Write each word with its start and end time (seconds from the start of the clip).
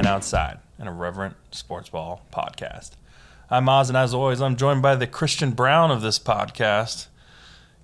High 0.00 0.08
and 0.08 0.16
Outside, 0.16 0.58
an 0.78 0.88
irreverent 0.88 1.36
sports 1.50 1.90
ball 1.90 2.22
podcast. 2.32 2.92
I'm 3.50 3.68
Oz, 3.68 3.90
and 3.90 3.98
as 3.98 4.14
always, 4.14 4.40
I'm 4.40 4.56
joined 4.56 4.80
by 4.80 4.94
the 4.94 5.06
Christian 5.06 5.50
Braun 5.50 5.90
of 5.90 6.00
this 6.00 6.18
podcast, 6.18 7.08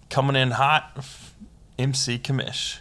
coming 0.09 0.35
in 0.35 0.53
hot, 0.53 1.05
MC 1.79 2.19
Commish. 2.19 2.79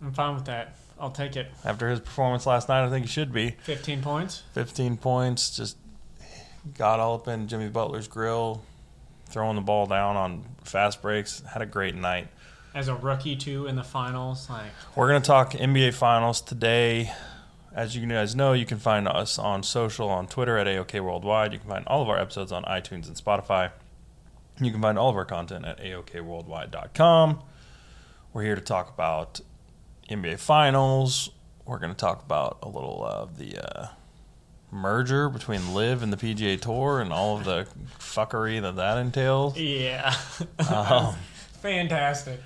I'm 0.00 0.14
fine 0.14 0.36
with 0.36 0.46
that. 0.46 0.74
I'll 0.98 1.10
take 1.10 1.36
it. 1.36 1.52
After 1.66 1.90
his 1.90 2.00
performance 2.00 2.46
last 2.46 2.70
night, 2.70 2.82
I 2.82 2.88
think 2.88 3.04
he 3.04 3.12
should 3.12 3.30
be. 3.30 3.56
15 3.64 4.00
points. 4.00 4.42
15 4.54 4.96
points, 4.96 5.54
just 5.54 5.76
got 6.78 6.98
all 6.98 7.16
up 7.16 7.28
in 7.28 7.46
Jimmy 7.46 7.68
Butler's 7.68 8.08
grill, 8.08 8.62
throwing 9.26 9.56
the 9.56 9.60
ball 9.60 9.84
down 9.84 10.16
on 10.16 10.46
fast 10.64 11.02
breaks. 11.02 11.42
Had 11.42 11.60
a 11.60 11.66
great 11.66 11.94
night. 11.94 12.28
As 12.74 12.88
a 12.88 12.94
rookie, 12.94 13.36
too, 13.36 13.66
in 13.66 13.76
the 13.76 13.84
finals. 13.84 14.48
Like, 14.48 14.70
We're 14.96 15.08
going 15.08 15.20
to 15.20 15.26
talk 15.26 15.52
NBA 15.52 15.92
Finals 15.92 16.40
today. 16.40 17.12
As 17.78 17.94
you 17.94 18.04
guys 18.08 18.34
know, 18.34 18.54
you 18.54 18.66
can 18.66 18.78
find 18.80 19.06
us 19.06 19.38
on 19.38 19.62
social, 19.62 20.08
on 20.08 20.26
Twitter 20.26 20.58
at 20.58 20.66
AOK 20.66 21.00
Worldwide. 21.00 21.52
You 21.52 21.60
can 21.60 21.68
find 21.68 21.86
all 21.86 22.02
of 22.02 22.08
our 22.08 22.18
episodes 22.18 22.50
on 22.50 22.64
iTunes 22.64 23.06
and 23.06 23.14
Spotify. 23.14 23.70
You 24.60 24.72
can 24.72 24.82
find 24.82 24.98
all 24.98 25.10
of 25.10 25.14
our 25.14 25.24
content 25.24 25.64
at 25.64 25.78
AOKWorldwide.com. 25.78 27.40
We're 28.32 28.42
here 28.42 28.56
to 28.56 28.60
talk 28.60 28.92
about 28.92 29.40
NBA 30.10 30.40
Finals. 30.40 31.30
We're 31.66 31.78
going 31.78 31.92
to 31.92 31.96
talk 31.96 32.24
about 32.24 32.58
a 32.64 32.68
little 32.68 33.04
of 33.06 33.38
the 33.38 33.58
uh, 33.58 33.86
merger 34.72 35.28
between 35.28 35.72
LIV 35.72 36.02
and 36.02 36.12
the 36.12 36.16
PGA 36.16 36.60
Tour 36.60 37.00
and 37.00 37.12
all 37.12 37.38
of 37.38 37.44
the 37.44 37.68
fuckery 38.00 38.60
that 38.60 38.74
that 38.74 38.98
entails. 38.98 39.56
yeah. 39.56 40.16
Um, 40.68 41.14
Fantastic. 41.62 42.40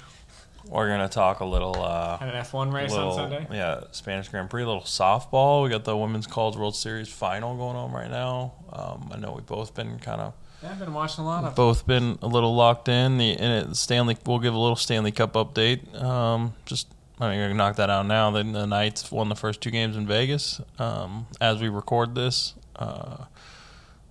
We're 0.67 0.89
going 0.89 1.01
to 1.01 1.13
talk 1.13 1.41
a 1.41 1.45
little. 1.45 1.81
Uh, 1.83 2.19
Had 2.19 2.35
an 2.35 2.45
F1 2.45 2.73
race 2.73 2.91
little, 2.91 3.11
on 3.11 3.31
Sunday. 3.31 3.47
Yeah, 3.51 3.83
Spanish 3.93 4.29
Grand 4.29 4.51
Prix, 4.51 4.63
a 4.63 4.67
little 4.67 4.83
softball. 4.83 5.65
We 5.65 5.71
got 5.71 5.85
the 5.85 5.97
Women's 5.97 6.27
College 6.27 6.57
World 6.57 6.77
Series 6.77 7.09
final 7.09 7.57
going 7.57 7.77
on 7.77 7.93
right 7.93 8.11
now. 8.11 8.55
Um, 8.73 9.11
I 9.13 9.19
know 9.19 9.33
we've 9.33 9.47
both 9.47 9.75
been 9.75 9.99
kind 9.99 10.21
of 10.21 10.35
Yeah, 10.63 10.71
I've 10.71 10.79
been 10.79 10.95
watching 10.95 11.25
a 11.25 11.27
lot 11.27 11.45
of 11.45 11.55
both 11.55 11.87
been 11.87 12.19
a 12.23 12.27
little 12.27 12.55
locked 12.55 12.89
in. 12.89 13.19
The 13.19 13.37
and 13.37 13.71
it, 13.71 13.77
Stanley, 13.77 14.17
we'll 14.25 14.39
give 14.39 14.55
a 14.55 14.59
little 14.59 14.77
Stanley 14.77 15.13
Cup 15.13 15.35
update. 15.35 16.01
Um, 16.03 16.55
just 16.65 16.89
I 17.21 17.31
mean, 17.37 17.49
can 17.49 17.57
knock 17.57 17.77
that 17.77 17.91
out 17.91 18.07
now. 18.07 18.31
The, 18.31 18.43
the 18.43 18.67
Knights 18.67 19.13
won 19.13 19.29
the 19.29 19.37
first 19.37 19.61
two 19.61 19.71
games 19.71 19.97
in 19.97 20.07
Vegas. 20.07 20.61
Um, 20.79 21.27
as 21.41 21.61
we 21.61 21.69
record 21.69 22.15
this, 22.15 22.55
uh, 22.77 23.27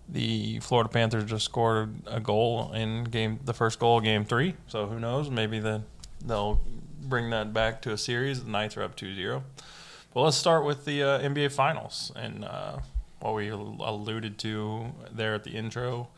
the 0.08 0.60
Florida 0.60 0.90
Panthers 0.90 1.26
just 1.26 1.46
scored 1.46 1.94
a 2.06 2.20
goal 2.20 2.72
in 2.74 3.06
game, 3.06 3.40
the 3.44 3.54
first 3.54 3.80
goal 3.80 3.98
of 3.98 4.04
game 4.04 4.24
three. 4.24 4.56
So 4.68 4.88
who 4.88 5.00
knows? 5.00 5.30
Maybe 5.30 5.60
the, 5.60 5.84
they'll 6.26 6.62
bring 7.02 7.30
that 7.32 7.54
back 7.54 7.82
to 7.84 7.92
a 7.92 7.98
series. 7.98 8.44
The 8.44 8.50
Knights 8.50 8.78
are 8.78 8.84
up 8.84 8.96
2-0. 8.96 9.44
But 10.14 10.22
let's 10.22 10.38
start 10.38 10.66
with 10.66 10.86
the 10.86 11.04
uh, 11.04 11.20
NBA 11.20 11.52
Finals 11.52 12.12
and 12.16 12.44
uh, 12.44 12.80
what 13.20 13.36
we 13.36 13.50
alluded 13.50 14.38
to 14.40 14.92
there 15.12 15.34
at 15.34 15.44
the 15.44 15.52
intro. 15.52 16.10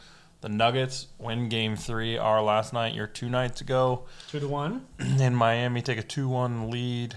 The 0.41 0.49
Nuggets 0.49 1.07
win 1.19 1.47
Game 1.47 1.77
Three. 1.77 2.17
Our 2.17 2.41
last 2.41 2.73
night, 2.73 2.93
your 2.93 3.07
two 3.07 3.29
nights 3.29 3.61
ago, 3.61 4.03
2 4.29 4.41
to 4.41 4.47
1. 4.47 4.85
in 4.99 5.35
Miami, 5.35 5.81
take 5.81 5.97
a 5.97 6.03
two-one 6.03 6.69
lead. 6.69 7.15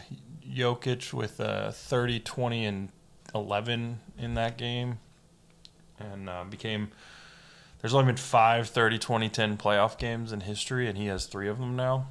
Jokic 0.48 1.12
with 1.12 1.40
uh, 1.40 1.72
30, 1.72 2.20
20, 2.20 2.64
and 2.64 2.88
11 3.34 3.98
in 4.16 4.34
that 4.34 4.56
game, 4.56 4.98
and 5.98 6.28
uh, 6.28 6.44
became. 6.44 6.90
There's 7.80 7.94
only 7.94 8.06
been 8.06 8.16
five 8.16 8.68
30, 8.68 8.98
20, 8.98 9.28
10 9.28 9.56
playoff 9.56 9.98
games 9.98 10.32
in 10.32 10.40
history, 10.40 10.88
and 10.88 10.96
he 10.96 11.06
has 11.06 11.26
three 11.26 11.48
of 11.48 11.58
them 11.58 11.74
now. 11.74 12.06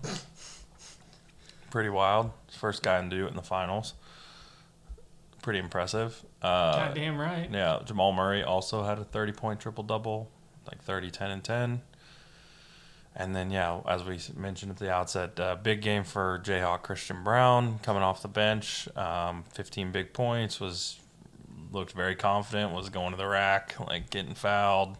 Pretty 1.71 1.89
wild. 1.89 2.31
First 2.51 2.83
guy 2.83 3.01
to 3.01 3.09
do 3.09 3.25
it 3.25 3.29
in 3.29 3.35
the 3.35 3.41
finals. 3.41 3.93
Pretty 5.41 5.59
impressive. 5.59 6.23
Uh, 6.41 6.87
Goddamn 6.87 7.17
right. 7.17 7.49
yeah, 7.51 7.79
Jamal 7.85 8.11
Murray 8.11 8.43
also 8.43 8.83
had 8.83 8.97
a 8.99 9.03
30 9.03 9.31
point 9.33 9.59
triple 9.59 9.83
double, 9.83 10.29
like 10.67 10.81
30, 10.81 11.11
10, 11.11 11.31
and 11.31 11.43
10. 11.43 11.81
And 13.17 13.35
then, 13.35 13.49
yeah, 13.49 13.79
as 13.87 14.03
we 14.03 14.19
mentioned 14.35 14.71
at 14.71 14.77
the 14.77 14.91
outset, 14.91 15.39
uh, 15.39 15.55
big 15.55 15.81
game 15.81 16.03
for 16.03 16.41
Jayhawk 16.43 16.81
Christian 16.81 17.23
Braun 17.23 17.79
coming 17.79 18.03
off 18.03 18.21
the 18.21 18.27
bench. 18.27 18.89
Um, 18.97 19.45
15 19.53 19.91
big 19.91 20.11
points, 20.11 20.59
was 20.59 20.99
looked 21.71 21.93
very 21.93 22.15
confident, 22.15 22.73
was 22.73 22.89
going 22.89 23.11
to 23.11 23.17
the 23.17 23.27
rack, 23.27 23.75
like 23.87 24.09
getting 24.09 24.33
fouled, 24.33 24.97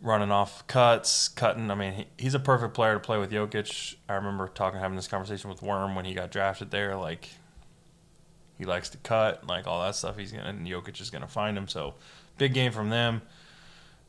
running 0.00 0.30
off 0.30 0.66
cuts, 0.66 1.28
cutting. 1.28 1.70
I 1.70 1.74
mean, 1.74 1.92
he, 1.92 2.06
he's 2.18 2.34
a 2.34 2.40
perfect 2.40 2.74
player 2.74 2.94
to 2.94 3.00
play 3.00 3.18
with 3.18 3.30
Jokic. 3.30 3.96
I 4.08 4.14
remember 4.14 4.48
talking, 4.48 4.80
having 4.80 4.96
this 4.96 5.08
conversation 5.08 5.50
with 5.50 5.62
Worm 5.62 5.94
when 5.94 6.04
he 6.04 6.14
got 6.14 6.30
drafted 6.30 6.70
there. 6.70 6.96
Like, 6.96 7.28
he 8.58 8.64
likes 8.64 8.90
to 8.90 8.98
cut, 8.98 9.46
like 9.46 9.66
all 9.66 9.82
that 9.82 9.94
stuff. 9.94 10.16
He's 10.16 10.32
gonna, 10.32 10.48
and 10.48 10.66
Jokic 10.66 11.00
is 11.00 11.10
gonna 11.10 11.28
find 11.28 11.56
him. 11.56 11.68
So, 11.68 11.94
big 12.38 12.54
game 12.54 12.72
from 12.72 12.90
them. 12.90 13.22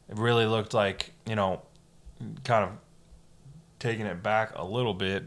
It 0.10 0.18
really 0.18 0.46
looked 0.46 0.74
like 0.74 1.12
you 1.26 1.36
know, 1.36 1.62
kind 2.44 2.66
of 2.66 2.72
taking 3.80 4.06
it 4.06 4.22
back 4.22 4.52
a 4.56 4.66
little 4.66 4.94
bit 4.94 5.24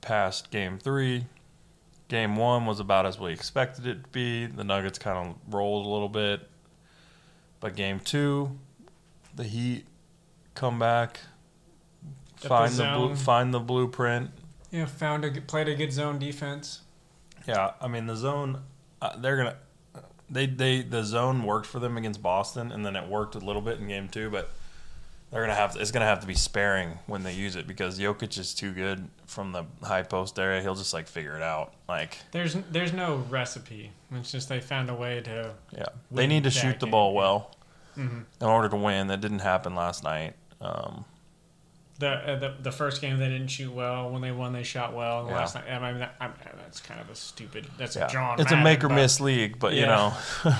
past 0.00 0.50
game 0.50 0.78
three. 0.78 1.26
Game 2.08 2.34
one 2.34 2.66
was 2.66 2.80
about 2.80 3.06
as 3.06 3.20
we 3.20 3.32
expected 3.32 3.86
it 3.86 4.02
to 4.02 4.08
be. 4.10 4.46
The 4.46 4.64
Nuggets 4.64 4.98
kind 4.98 5.28
of 5.28 5.54
rolled 5.54 5.86
a 5.86 5.88
little 5.88 6.08
bit, 6.08 6.48
but 7.60 7.76
game 7.76 8.00
two, 8.00 8.58
the 9.36 9.44
Heat 9.44 9.86
come 10.54 10.78
back, 10.78 11.20
the 12.40 12.48
find 12.48 12.72
the, 12.72 12.76
zone. 12.76 13.16
find 13.16 13.54
the 13.54 13.60
blueprint, 13.60 14.30
Yeah, 14.70 14.86
found 14.86 15.24
a, 15.24 15.40
played 15.40 15.68
a 15.68 15.74
good 15.74 15.92
zone 15.92 16.18
defense. 16.18 16.82
Yeah, 17.46 17.72
I 17.80 17.88
mean 17.88 18.06
the 18.06 18.16
zone. 18.16 18.62
Uh, 19.00 19.16
they're 19.16 19.36
gonna. 19.36 19.56
They 20.28 20.46
they 20.46 20.82
the 20.82 21.02
zone 21.02 21.44
worked 21.44 21.66
for 21.66 21.78
them 21.80 21.96
against 21.96 22.22
Boston, 22.22 22.70
and 22.70 22.84
then 22.84 22.96
it 22.96 23.08
worked 23.08 23.34
a 23.34 23.38
little 23.38 23.62
bit 23.62 23.80
in 23.80 23.88
game 23.88 24.08
two, 24.08 24.30
but 24.30 24.50
they're 25.30 25.40
gonna 25.42 25.54
have. 25.54 25.76
It's 25.76 25.90
gonna 25.90 26.04
have 26.04 26.20
to 26.20 26.26
be 26.26 26.34
sparing 26.34 26.98
when 27.06 27.22
they 27.22 27.32
use 27.32 27.56
it 27.56 27.66
because 27.66 27.98
Jokic 27.98 28.38
is 28.38 28.54
too 28.54 28.72
good 28.72 29.08
from 29.26 29.52
the 29.52 29.64
high 29.82 30.02
post 30.02 30.38
area. 30.38 30.60
He'll 30.60 30.74
just 30.74 30.92
like 30.92 31.08
figure 31.08 31.34
it 31.36 31.42
out. 31.42 31.72
Like 31.88 32.18
There's 32.30 32.56
there's 32.70 32.92
no 32.92 33.24
recipe. 33.30 33.90
It's 34.12 34.30
just 34.30 34.48
they 34.48 34.60
found 34.60 34.90
a 34.90 34.94
way 34.94 35.20
to. 35.22 35.54
yeah, 35.72 35.86
they 36.10 36.26
need 36.26 36.44
to 36.44 36.50
shoot 36.50 36.78
the 36.78 36.86
ball 36.86 37.14
well 37.14 37.54
Mhm. 38.00 38.24
in 38.40 38.46
order 38.46 38.68
to 38.68 38.76
win. 38.76 39.08
That 39.08 39.20
didn't 39.20 39.40
happen 39.40 39.74
last 39.74 40.02
night. 40.02 40.34
Um, 40.60 41.04
The, 41.98 42.08
uh, 42.08 42.38
the 42.38 42.54
the 42.62 42.72
first 42.72 43.02
game 43.02 43.18
they 43.18 43.28
didn't 43.28 43.48
shoot 43.48 43.72
well. 43.72 44.08
When 44.10 44.22
they 44.22 44.32
won, 44.32 44.54
they 44.54 44.62
shot 44.62 44.94
well. 44.94 45.26
Yeah. 45.26 45.34
Last 45.36 45.54
night, 45.54 45.64
I 45.70 45.90
mean, 45.92 46.00
that, 46.00 46.14
I 46.18 46.28
mean, 46.28 46.36
that's 46.56 46.80
kind 46.80 46.98
of 46.98 47.10
a 47.10 47.14
stupid. 47.14 47.66
That's 47.76 47.94
yeah, 47.94 48.06
a 48.06 48.10
John. 48.10 48.40
it's 48.40 48.52
a 48.52 48.56
make 48.56 48.82
or 48.82 48.88
but 48.88 48.94
miss 48.94 49.20
league, 49.20 49.58
but 49.58 49.74
you 49.74 49.84
know. 49.84 50.14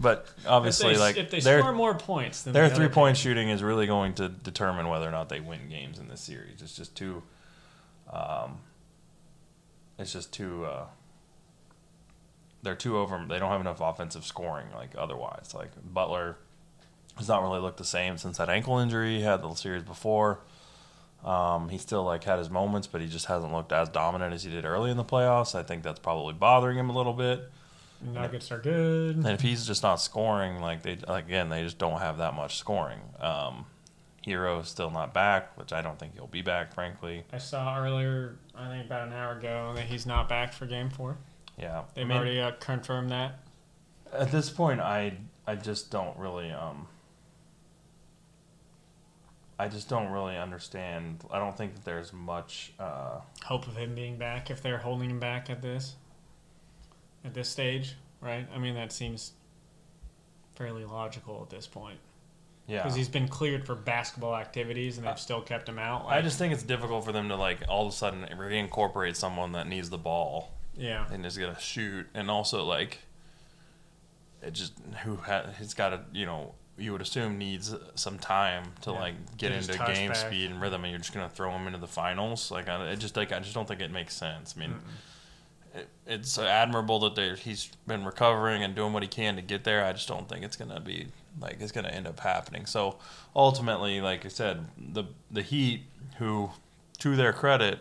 but 0.00 0.26
obviously, 0.46 0.92
if 0.92 0.96
they, 0.96 1.00
like 1.02 1.16
if 1.18 1.30
they 1.30 1.40
score 1.40 1.72
more 1.72 1.94
points, 1.94 2.42
than 2.44 2.54
Their 2.54 2.70
the 2.70 2.74
three 2.74 2.88
point 2.88 3.18
shooting 3.18 3.50
is 3.50 3.62
really 3.62 3.86
going 3.86 4.14
to 4.14 4.30
determine 4.30 4.88
whether 4.88 5.06
or 5.06 5.10
not 5.10 5.28
they 5.28 5.40
win 5.40 5.68
games 5.68 5.98
in 5.98 6.08
this 6.08 6.22
series. 6.22 6.62
It's 6.62 6.74
just 6.74 6.94
too, 6.96 7.22
um, 8.10 8.60
it's 9.98 10.12
just 10.14 10.32
too. 10.32 10.64
Uh, 10.64 10.86
they're 12.62 12.74
too 12.74 12.96
over. 12.96 13.22
They 13.28 13.38
don't 13.38 13.50
have 13.50 13.60
enough 13.60 13.82
offensive 13.82 14.24
scoring. 14.24 14.68
Like 14.74 14.94
otherwise, 14.96 15.52
like 15.54 15.70
Butler 15.92 16.38
has 17.16 17.28
not 17.28 17.42
really 17.42 17.60
looked 17.60 17.78
the 17.78 17.84
same 17.84 18.18
since 18.18 18.38
that 18.38 18.48
ankle 18.48 18.78
injury 18.78 19.16
he 19.16 19.22
had 19.22 19.42
the 19.42 19.54
series 19.54 19.82
before. 19.82 20.40
Um, 21.24 21.70
he 21.70 21.78
still 21.78 22.04
like 22.04 22.24
had 22.24 22.38
his 22.38 22.50
moments, 22.50 22.86
but 22.86 23.00
he 23.00 23.08
just 23.08 23.26
hasn't 23.26 23.52
looked 23.52 23.72
as 23.72 23.88
dominant 23.88 24.32
as 24.34 24.44
he 24.44 24.50
did 24.50 24.64
early 24.64 24.90
in 24.90 24.96
the 24.96 25.04
playoffs. 25.04 25.54
I 25.54 25.62
think 25.62 25.82
that's 25.82 25.98
probably 25.98 26.34
bothering 26.34 26.78
him 26.78 26.88
a 26.90 26.96
little 26.96 27.14
bit. 27.14 27.50
Nuggets 28.02 28.52
are 28.52 28.58
good. 28.58 29.16
And 29.16 29.26
if 29.28 29.40
he's 29.40 29.66
just 29.66 29.82
not 29.82 29.96
scoring, 29.96 30.60
like 30.60 30.82
they 30.82 30.98
again, 31.08 31.48
they 31.48 31.62
just 31.62 31.78
don't 31.78 31.98
have 32.00 32.18
that 32.18 32.34
much 32.34 32.58
scoring. 32.58 33.00
Um, 33.20 33.64
Herro 34.26 34.64
still 34.64 34.90
not 34.90 35.14
back, 35.14 35.56
which 35.56 35.72
I 35.72 35.80
don't 35.82 35.98
think 35.98 36.14
he'll 36.14 36.26
be 36.26 36.42
back, 36.42 36.74
frankly. 36.74 37.24
I 37.32 37.38
saw 37.38 37.78
earlier, 37.80 38.36
I 38.54 38.68
think 38.68 38.84
about 38.86 39.06
an 39.06 39.14
hour 39.14 39.38
ago, 39.38 39.72
that 39.76 39.84
he's 39.86 40.04
not 40.04 40.28
back 40.28 40.52
for 40.52 40.66
Game 40.66 40.90
Four. 40.90 41.16
Yeah, 41.58 41.84
They've 41.94 42.04
I 42.04 42.08
mean, 42.08 42.16
already 42.18 42.40
uh, 42.40 42.50
confirmed 42.60 43.10
that. 43.10 43.38
at 44.12 44.30
this 44.30 44.50
point, 44.50 44.80
I 44.80 45.16
I 45.46 45.56
just 45.56 45.90
don't 45.90 46.16
really 46.18 46.52
um. 46.52 46.86
I 49.58 49.68
just 49.68 49.88
don't 49.88 50.10
really 50.10 50.36
understand. 50.36 51.24
I 51.30 51.38
don't 51.38 51.56
think 51.56 51.74
that 51.74 51.84
there's 51.84 52.12
much. 52.12 52.72
Uh, 52.78 53.20
Hope 53.44 53.66
of 53.66 53.76
him 53.76 53.94
being 53.94 54.16
back 54.16 54.50
if 54.50 54.62
they're 54.62 54.78
holding 54.78 55.10
him 55.10 55.20
back 55.20 55.48
at 55.48 55.62
this, 55.62 55.96
at 57.24 57.32
this 57.32 57.48
stage, 57.48 57.96
right? 58.20 58.46
I 58.54 58.58
mean, 58.58 58.74
that 58.74 58.92
seems 58.92 59.32
fairly 60.54 60.84
logical 60.84 61.40
at 61.42 61.50
this 61.50 61.66
point 61.66 61.98
yeah, 62.66 62.82
because 62.82 62.96
he's 62.96 63.08
been 63.08 63.28
cleared 63.28 63.64
for 63.64 63.74
basketball 63.74 64.34
activities 64.34 64.98
and 64.98 65.06
they've 65.06 65.18
still 65.18 65.40
kept 65.40 65.68
him 65.68 65.78
out. 65.78 66.06
I 66.06 66.20
just 66.20 66.38
think 66.38 66.52
it's 66.52 66.62
difficult 66.62 67.04
for 67.04 67.12
them 67.12 67.28
to 67.28 67.36
like 67.36 67.62
all 67.68 67.86
of 67.86 67.92
a 67.92 67.96
sudden 67.96 68.26
reincorporate 68.36 69.16
someone 69.16 69.52
that 69.52 69.68
needs 69.68 69.88
the 69.90 69.98
ball 69.98 70.52
yeah. 70.76 71.06
and 71.10 71.24
is 71.24 71.38
gonna 71.38 71.60
shoot, 71.60 72.06
and 72.12 72.30
also 72.30 72.64
like 72.64 72.98
it 74.42 74.52
just 74.52 74.72
who 75.04 75.16
ha- 75.16 75.46
he's 75.58 75.74
got 75.74 75.90
to 75.90 76.00
you 76.12 76.26
know 76.26 76.54
you 76.78 76.92
would 76.92 77.00
assume 77.00 77.38
needs 77.38 77.74
some 77.94 78.18
time 78.18 78.64
to 78.82 78.90
Yeah. 78.90 78.98
like 78.98 79.36
get 79.38 79.52
into 79.52 79.72
game 79.86 80.08
back. 80.08 80.16
speed 80.16 80.50
and 80.50 80.60
rhythm, 80.60 80.84
and 80.84 80.90
you're 80.90 80.98
just 80.98 81.12
gonna 81.14 81.28
throw 81.28 81.50
him 81.52 81.66
into 81.66 81.78
the 81.78 81.86
finals. 81.86 82.50
Like 82.50 82.68
I, 82.68 82.88
it 82.90 82.96
just 82.96 83.16
like 83.16 83.32
I 83.32 83.38
just 83.40 83.54
don't 83.54 83.66
think 83.66 83.80
it 83.80 83.90
makes 83.90 84.14
sense. 84.14 84.54
I 84.56 84.60
mean, 84.60 84.74
it, 85.74 85.88
it's 86.06 86.38
admirable 86.38 86.98
that 87.00 87.14
they 87.14 87.34
he's 87.34 87.70
been 87.86 88.04
recovering 88.04 88.62
and 88.62 88.74
doing 88.74 88.92
what 88.92 89.02
he 89.02 89.08
can 89.08 89.36
to 89.36 89.42
get 89.42 89.64
there. 89.64 89.84
I 89.84 89.92
just 89.92 90.08
don't 90.08 90.28
think 90.28 90.44
it's 90.44 90.56
gonna 90.56 90.80
be 90.80 91.06
like 91.40 91.58
it's 91.60 91.72
gonna 91.72 91.88
end 91.88 92.06
up 92.06 92.20
happening. 92.20 92.66
So 92.66 92.98
ultimately, 93.34 94.00
like 94.00 94.24
I 94.26 94.28
said, 94.28 94.66
the 94.76 95.04
the 95.30 95.42
Heat, 95.42 95.82
who 96.18 96.50
to 96.98 97.16
their 97.16 97.32
credit, 97.32 97.80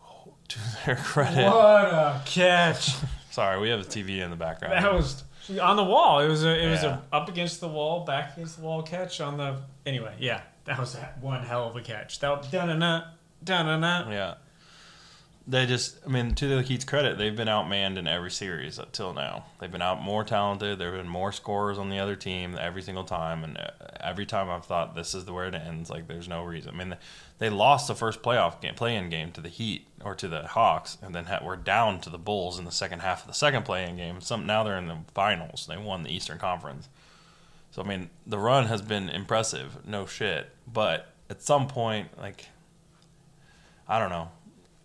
to 0.48 0.58
their 0.84 0.96
credit, 0.96 1.46
What 1.46 1.84
a 1.86 2.22
catch! 2.24 2.94
sorry, 3.30 3.60
we 3.60 3.68
have 3.70 3.80
a 3.80 3.84
TV 3.84 4.18
in 4.20 4.30
the 4.30 4.36
background. 4.36 4.74
that 4.84 4.92
was 4.92 5.22
on 5.60 5.76
the 5.76 5.84
wall. 5.84 6.20
It 6.20 6.28
was 6.28 6.44
a 6.44 6.64
it 6.66 6.70
was 6.70 6.82
a 6.82 7.02
up 7.12 7.28
against 7.28 7.60
the 7.60 7.68
wall, 7.68 8.04
back 8.04 8.36
against 8.36 8.58
the 8.58 8.62
wall 8.62 8.82
catch 8.82 9.20
on 9.20 9.36
the. 9.36 9.56
Anyway, 9.86 10.14
yeah, 10.18 10.42
that 10.64 10.78
was 10.78 10.96
one 11.20 11.42
hell 11.42 11.68
of 11.68 11.76
a 11.76 11.80
catch. 11.80 12.18
That 12.20 12.50
da 12.50 12.66
na 12.66 12.74
na 12.74 13.04
da 13.42 13.62
na 13.62 13.76
na. 13.78 14.10
Yeah. 14.10 14.34
They 15.50 15.66
just, 15.66 15.98
I 16.06 16.08
mean, 16.08 16.36
to 16.36 16.46
the 16.46 16.62
Heat's 16.62 16.84
credit, 16.84 17.18
they've 17.18 17.34
been 17.34 17.48
outmanned 17.48 17.98
in 17.98 18.06
every 18.06 18.30
series 18.30 18.78
up 18.78 18.86
until 18.86 19.12
now. 19.12 19.46
They've 19.58 19.70
been 19.70 19.82
out 19.82 20.00
more 20.00 20.22
talented. 20.22 20.78
There 20.78 20.92
have 20.92 21.02
been 21.02 21.10
more 21.10 21.32
scorers 21.32 21.76
on 21.76 21.90
the 21.90 21.98
other 21.98 22.14
team 22.14 22.56
every 22.56 22.82
single 22.82 23.02
time, 23.02 23.42
and 23.42 23.58
uh, 23.58 23.70
every 23.98 24.26
time 24.26 24.48
I've 24.48 24.64
thought 24.64 24.94
this 24.94 25.12
is 25.12 25.24
the 25.24 25.32
where 25.32 25.48
it 25.48 25.54
ends. 25.56 25.90
Like, 25.90 26.06
there's 26.06 26.28
no 26.28 26.44
reason. 26.44 26.72
I 26.72 26.78
mean, 26.78 26.96
they 27.38 27.50
lost 27.50 27.88
the 27.88 27.96
first 27.96 28.22
playoff 28.22 28.60
game, 28.60 28.76
play-in 28.76 29.10
game 29.10 29.32
to 29.32 29.40
the 29.40 29.48
Heat 29.48 29.88
or 30.04 30.14
to 30.14 30.28
the 30.28 30.46
Hawks, 30.46 30.98
and 31.02 31.12
then 31.16 31.24
had, 31.24 31.44
were 31.44 31.56
down 31.56 32.00
to 32.02 32.10
the 32.10 32.16
Bulls 32.16 32.56
in 32.56 32.64
the 32.64 32.70
second 32.70 33.00
half 33.00 33.22
of 33.22 33.26
the 33.26 33.34
second 33.34 33.64
play-in 33.64 33.96
game. 33.96 34.20
Some 34.20 34.46
now 34.46 34.62
they're 34.62 34.78
in 34.78 34.86
the 34.86 34.98
finals. 35.14 35.66
They 35.68 35.76
won 35.76 36.04
the 36.04 36.14
Eastern 36.14 36.38
Conference. 36.38 36.88
So 37.72 37.82
I 37.82 37.88
mean, 37.88 38.10
the 38.24 38.38
run 38.38 38.66
has 38.66 38.82
been 38.82 39.08
impressive, 39.08 39.84
no 39.84 40.06
shit. 40.06 40.48
But 40.72 41.12
at 41.28 41.42
some 41.42 41.66
point, 41.66 42.16
like, 42.16 42.46
I 43.88 43.98
don't 43.98 44.10
know. 44.10 44.30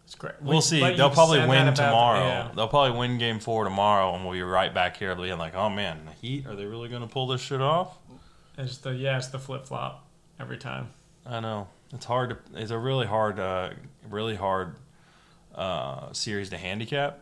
It's 0.06 0.16
great. 0.16 0.36
We'll 0.42 0.62
see. 0.62 0.80
but 0.80 0.98
They'll 0.98 1.10
probably 1.10 1.40
win 1.40 1.68
about- 1.68 1.76
tomorrow. 1.76 2.20
yeah. 2.20 2.52
They'll 2.56 2.68
probably 2.68 2.98
win 2.98 3.18
game 3.18 3.40
four 3.40 3.64
tomorrow, 3.64 4.14
and 4.16 4.24
we'll 4.24 4.34
be 4.34 4.42
right 4.44 4.74
back 4.74 4.98
here 4.98 5.16
being 5.16 5.38
like, 5.38 5.56
oh 5.56 5.70
man, 5.70 6.06
the 6.06 6.12
Heat, 6.12 6.46
are 6.48 6.56
they 6.56 6.66
really 6.66 6.90
going 6.90 7.02
to 7.02 7.08
pull 7.08 7.28
this 7.28 7.42
shit 7.42 7.62
off? 7.62 7.98
It's 8.58 8.78
the 8.78 8.94
yeah, 8.94 9.18
it's 9.18 9.28
the 9.28 9.40
flip 9.40 9.66
flop 9.66 10.06
every 10.40 10.58
time. 10.58 10.90
I 11.26 11.40
know. 11.40 11.68
It's 11.92 12.06
hard 12.06 12.30
to, 12.32 12.38
it's 12.62 12.72
a 12.72 12.78
really 12.78 13.06
hard, 13.08 13.40
uh, 13.40 13.72
really 14.10 14.36
hard 14.36 14.76
uh, 15.56 16.12
series 16.14 16.50
to 16.50 16.58
handicap 16.58 17.20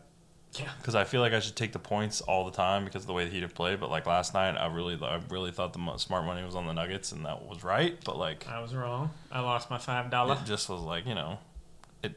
Yeah. 0.53 0.69
because 0.79 0.95
I 0.95 1.03
feel 1.03 1.21
like 1.21 1.33
I 1.33 1.39
should 1.39 1.55
take 1.55 1.71
the 1.73 1.79
points 1.79 2.21
all 2.21 2.45
the 2.45 2.51
time 2.51 2.83
because 2.85 3.03
of 3.03 3.07
the 3.07 3.13
way 3.13 3.25
the 3.25 3.31
Heat 3.31 3.43
have 3.43 3.53
played. 3.55 3.79
But 3.79 3.89
like 3.91 4.05
last 4.05 4.33
night, 4.33 4.55
I 4.57 4.67
really, 4.67 4.97
I 5.01 5.21
really 5.29 5.51
thought 5.51 5.73
the 5.73 5.97
smart 5.97 6.25
money 6.25 6.43
was 6.43 6.55
on 6.55 6.65
the 6.67 6.73
Nuggets, 6.73 7.11
and 7.11 7.25
that 7.25 7.43
was 7.43 7.63
right. 7.63 7.97
But 8.03 8.17
like, 8.17 8.47
I 8.47 8.59
was 8.61 8.73
wrong. 8.75 9.11
I 9.31 9.39
lost 9.41 9.69
my 9.69 9.77
five 9.77 10.09
dollar. 10.11 10.33
it 10.35 10.45
just 10.45 10.67
was 10.69 10.81
like 10.81 11.05
you 11.05 11.15
know 11.15 11.39
it 12.03 12.15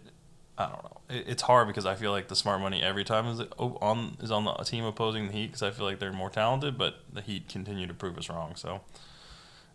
i 0.59 0.67
don't 0.67 0.83
know 0.85 1.01
it, 1.09 1.25
it's 1.29 1.43
hard 1.43 1.67
because 1.67 1.87
i 1.87 1.95
feel 1.95 2.11
like 2.11 2.29
the 2.29 2.37
smart 2.37 2.61
money 2.61 2.83
every 2.83 3.05
time 3.05 3.27
is 3.27 3.41
oh, 3.59 3.77
on 3.81 4.17
is 4.21 4.31
on 4.31 4.45
the 4.45 4.53
team 4.65 4.85
opposing 4.85 5.27
the 5.27 5.33
heat 5.33 5.47
because 5.47 5.63
i 5.63 5.71
feel 5.71 5.85
like 5.85 5.99
they're 5.99 6.13
more 6.13 6.31
talented 6.31 6.77
but 6.79 7.01
the 7.13 7.21
heat 7.21 7.49
continue 7.49 7.87
to 7.87 7.95
prove 7.95 8.17
us 8.19 8.29
wrong 8.29 8.55
so 8.57 8.81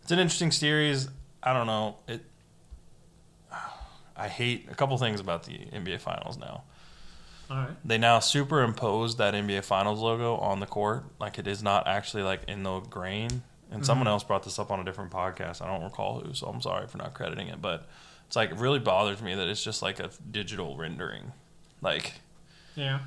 it's 0.02 0.12
an 0.12 0.18
interesting 0.18 0.50
series 0.50 1.08
i 1.42 1.52
don't 1.52 1.66
know 1.66 1.96
it 2.08 2.24
i 4.16 4.28
hate 4.28 4.66
a 4.70 4.74
couple 4.74 4.96
things 4.98 5.20
about 5.20 5.44
the 5.44 5.58
nba 5.72 6.00
finals 6.00 6.36
now 6.38 6.62
All 7.50 7.56
right. 7.58 7.70
they 7.84 7.98
now 7.98 8.18
superimpose 8.18 9.16
that 9.16 9.34
NBA 9.34 9.64
Finals 9.64 10.00
logo 10.00 10.36
on 10.36 10.60
the 10.60 10.66
court, 10.66 11.04
like 11.20 11.38
it 11.38 11.46
is 11.46 11.62
not 11.62 11.86
actually 11.86 12.22
like 12.22 12.44
in 12.48 12.62
the 12.62 12.80
grain. 12.80 13.42
And 13.70 13.86
someone 13.86 14.04
mm-hmm. 14.04 14.12
else 14.12 14.24
brought 14.24 14.42
this 14.42 14.58
up 14.58 14.70
on 14.70 14.80
a 14.80 14.84
different 14.84 15.10
podcast. 15.10 15.62
I 15.62 15.66
don't 15.66 15.82
recall 15.82 16.20
who, 16.20 16.34
so 16.34 16.46
I'm 16.46 16.60
sorry 16.60 16.86
for 16.86 16.98
not 16.98 17.14
crediting 17.14 17.48
it. 17.48 17.62
But 17.62 17.86
it's 18.32 18.36
like 18.38 18.50
it 18.50 18.56
really 18.56 18.78
bothers 18.78 19.20
me 19.20 19.34
that 19.34 19.46
it's 19.46 19.62
just 19.62 19.82
like 19.82 20.00
a 20.00 20.08
digital 20.30 20.74
rendering. 20.78 21.32
Like 21.82 22.14
Yeah. 22.74 23.00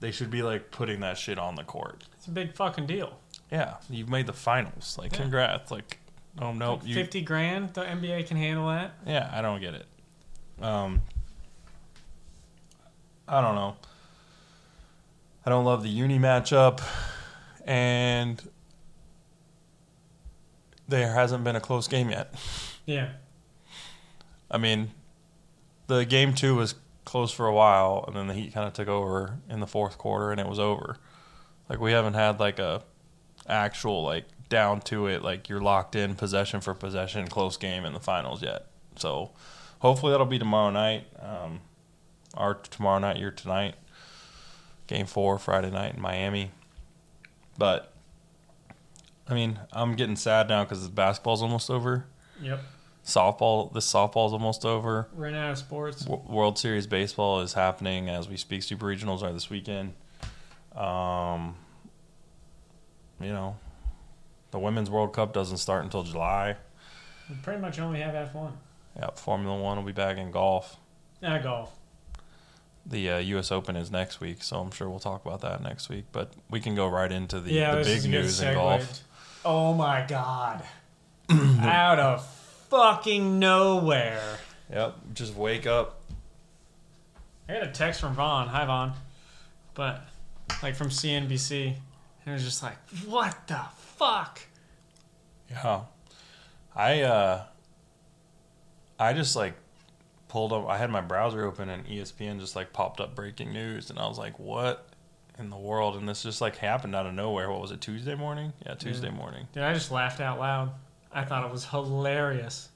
they 0.00 0.10
should 0.10 0.28
be 0.28 0.42
like 0.42 0.72
putting 0.72 0.98
that 1.02 1.18
shit 1.18 1.38
on 1.38 1.54
the 1.54 1.62
court. 1.62 2.02
It's 2.16 2.26
a 2.26 2.32
big 2.32 2.52
fucking 2.56 2.86
deal. 2.88 3.16
Yeah, 3.52 3.76
you've 3.88 4.08
made 4.08 4.26
the 4.26 4.32
finals. 4.32 4.96
Like 4.98 5.12
Yeah. 5.12 5.18
congrats. 5.20 5.70
Like 5.70 6.00
oh 6.40 6.50
no, 6.52 6.74
Like 6.74 6.84
you, 6.84 6.94
Fifty 6.96 7.20
grand. 7.22 7.74
The 7.74 7.82
NBA 7.82 8.26
can 8.26 8.36
handle 8.38 8.66
that. 8.66 8.94
Yeah, 9.06 9.30
I 9.32 9.40
don't 9.40 9.60
get 9.60 9.74
it. 9.74 9.86
Um, 10.60 11.02
I 13.28 13.40
don't 13.40 13.54
know. 13.54 13.76
I 15.44 15.50
don't 15.50 15.64
love 15.64 15.84
the 15.84 15.88
uni 15.88 16.18
matchup, 16.18 16.80
and 17.64 18.42
there 20.88 21.12
hasn't 21.14 21.44
been 21.44 21.54
a 21.54 21.60
close 21.60 21.86
game 21.86 22.10
yet. 22.10 22.34
Yeah. 22.84 23.10
I 24.50 24.58
mean, 24.58 24.90
the 25.86 26.04
game 26.04 26.34
two 26.34 26.56
was 26.56 26.74
close 27.04 27.32
for 27.32 27.46
a 27.46 27.52
while, 27.54 28.04
and 28.06 28.16
then 28.16 28.26
the 28.26 28.34
Heat 28.34 28.52
kind 28.52 28.66
of 28.66 28.72
took 28.72 28.88
over 28.88 29.38
in 29.48 29.60
the 29.60 29.66
fourth 29.66 29.98
quarter, 29.98 30.30
and 30.30 30.40
it 30.40 30.48
was 30.48 30.58
over. 30.58 30.96
Like 31.68 31.80
we 31.80 31.92
haven't 31.92 32.14
had 32.14 32.38
like 32.38 32.58
a 32.58 32.82
actual 33.48 34.04
like 34.04 34.24
down 34.48 34.80
to 34.80 35.06
it, 35.06 35.22
like 35.22 35.48
you're 35.48 35.60
locked 35.60 35.96
in 35.96 36.14
possession 36.14 36.60
for 36.60 36.74
possession, 36.74 37.26
close 37.28 37.56
game 37.56 37.84
in 37.84 37.92
the 37.92 38.00
finals 38.00 38.42
yet. 38.42 38.66
So 38.96 39.32
hopefully 39.80 40.12
that'll 40.12 40.26
be 40.26 40.38
tomorrow 40.38 40.70
night. 40.70 41.06
Um, 41.20 41.60
our 42.34 42.54
tomorrow 42.54 42.98
night, 42.98 43.18
your 43.18 43.30
tonight. 43.30 43.74
Game 44.86 45.06
four 45.06 45.38
Friday 45.38 45.70
night 45.70 45.94
in 45.94 46.00
Miami. 46.00 46.52
But 47.58 47.92
I 49.28 49.34
mean, 49.34 49.58
I'm 49.72 49.96
getting 49.96 50.14
sad 50.14 50.48
now 50.48 50.62
because 50.62 50.84
the 50.84 50.92
basketball's 50.92 51.42
almost 51.42 51.70
over 51.70 52.06
Yep. 52.40 52.60
Softball 53.06 53.72
this 53.72 53.90
softball's 53.90 54.32
almost 54.32 54.64
over 54.66 55.06
Ran 55.14 55.34
out 55.34 55.52
of 55.52 55.58
sports. 55.58 56.04
W- 56.04 56.22
world 56.28 56.58
series 56.58 56.86
baseball 56.88 57.40
is 57.40 57.52
happening 57.54 58.08
as 58.10 58.28
we 58.28 58.36
speak 58.36 58.62
super 58.64 58.84
regionals 58.86 59.22
are 59.22 59.32
this 59.32 59.48
weekend 59.48 59.94
um 60.74 61.54
you 63.20 63.28
know 63.32 63.56
the 64.50 64.58
women's 64.58 64.90
world 64.90 65.12
cup 65.12 65.32
doesn't 65.32 65.58
start 65.58 65.84
until 65.84 66.02
july 66.02 66.56
We 67.30 67.36
pretty 67.36 67.60
much 67.60 67.78
only 67.78 68.00
have 68.00 68.14
F 68.14 68.34
one. 68.34 68.54
yeah 68.98 69.10
formula 69.14 69.56
one 69.56 69.76
will 69.78 69.84
be 69.84 69.92
back 69.92 70.16
in 70.18 70.30
golf 70.32 70.76
yeah 71.22 71.38
golf. 71.40 71.72
the 72.84 73.08
uh, 73.10 73.18
us 73.20 73.52
open 73.52 73.76
is 73.76 73.90
next 73.90 74.20
week 74.20 74.42
so 74.42 74.58
i'm 74.58 74.72
sure 74.72 74.90
we'll 74.90 74.98
talk 74.98 75.24
about 75.24 75.40
that 75.42 75.62
next 75.62 75.88
week 75.88 76.06
but 76.10 76.32
we 76.50 76.58
can 76.60 76.74
go 76.74 76.88
right 76.88 77.12
into 77.12 77.40
the, 77.40 77.52
yeah, 77.52 77.76
the 77.76 77.84
big 77.84 77.98
is 77.98 78.06
news 78.06 78.40
in 78.40 78.54
golf 78.54 79.02
Oh 79.48 79.72
my 79.74 80.04
god. 80.08 80.64
out 81.60 82.00
of 82.00 82.35
fucking 82.68 83.38
nowhere. 83.38 84.38
yep 84.70 84.94
just 85.14 85.34
wake 85.34 85.66
up 85.66 86.00
I 87.48 87.54
got 87.54 87.62
a 87.62 87.70
text 87.70 88.00
from 88.00 88.14
Vaughn. 88.14 88.48
Hi, 88.48 88.64
Vaughn. 88.64 88.92
But, 89.74 90.04
like, 90.62 90.74
from 90.74 90.88
CNBC. 90.88 91.66
And 91.66 91.76
it 92.26 92.32
was 92.32 92.42
just 92.42 92.60
like, 92.62 92.76
what 93.06 93.46
the 93.46 93.60
fuck? 93.76 94.40
Yeah. 95.48 95.82
I 96.74 97.02
uh 97.02 97.44
I 98.98 99.12
just 99.14 99.34
like 99.36 99.54
pulled 100.28 100.52
up 100.52 100.68
I 100.68 100.76
had 100.76 100.90
my 100.90 101.00
browser 101.00 101.46
open 101.46 101.70
and 101.70 101.86
ESPN 101.86 102.40
just 102.40 102.54
like 102.54 102.72
popped 102.72 103.00
up 103.00 103.14
breaking 103.14 103.52
news 103.52 103.88
and 103.88 103.98
I 103.98 104.06
was 104.06 104.18
like, 104.18 104.38
What 104.38 104.88
in 105.38 105.48
the 105.48 105.56
world? 105.56 105.96
And 105.96 106.08
this 106.08 106.24
just 106.24 106.40
like 106.40 106.56
happened 106.56 106.94
out 106.94 107.06
of 107.06 107.14
nowhere. 107.14 107.50
What 107.50 107.60
was 107.60 107.70
it, 107.70 107.80
Tuesday 107.80 108.14
morning? 108.14 108.52
Yeah, 108.66 108.74
Tuesday 108.74 109.08
morning. 109.08 109.46
Dude, 109.52 109.62
I 109.62 109.72
just 109.72 109.90
laughed 109.90 110.20
out 110.20 110.38
loud. 110.38 110.72
I 111.16 111.24
thought 111.24 111.46
it 111.46 111.50
was 111.50 111.64
hilarious. 111.64 112.68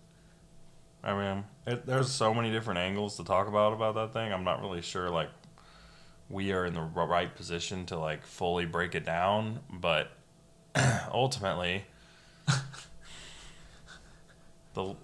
I 1.04 1.14
mean, 1.14 1.44
it, 1.66 1.84
there's 1.84 2.10
so 2.10 2.32
many 2.32 2.50
different 2.50 2.78
angles 2.78 3.18
to 3.18 3.24
talk 3.24 3.48
about 3.48 3.74
about 3.74 3.94
that 3.96 4.14
thing. 4.14 4.32
I'm 4.32 4.44
not 4.44 4.62
really 4.62 4.80
sure 4.80 5.10
like 5.10 5.28
we 6.30 6.52
are 6.52 6.64
in 6.64 6.72
the 6.72 6.80
right 6.80 7.34
position 7.34 7.84
to 7.86 7.98
like 7.98 8.24
fully 8.24 8.64
break 8.64 8.94
it 8.94 9.04
down, 9.04 9.60
but 9.70 10.10
ultimately 11.12 11.84
the 14.74 14.94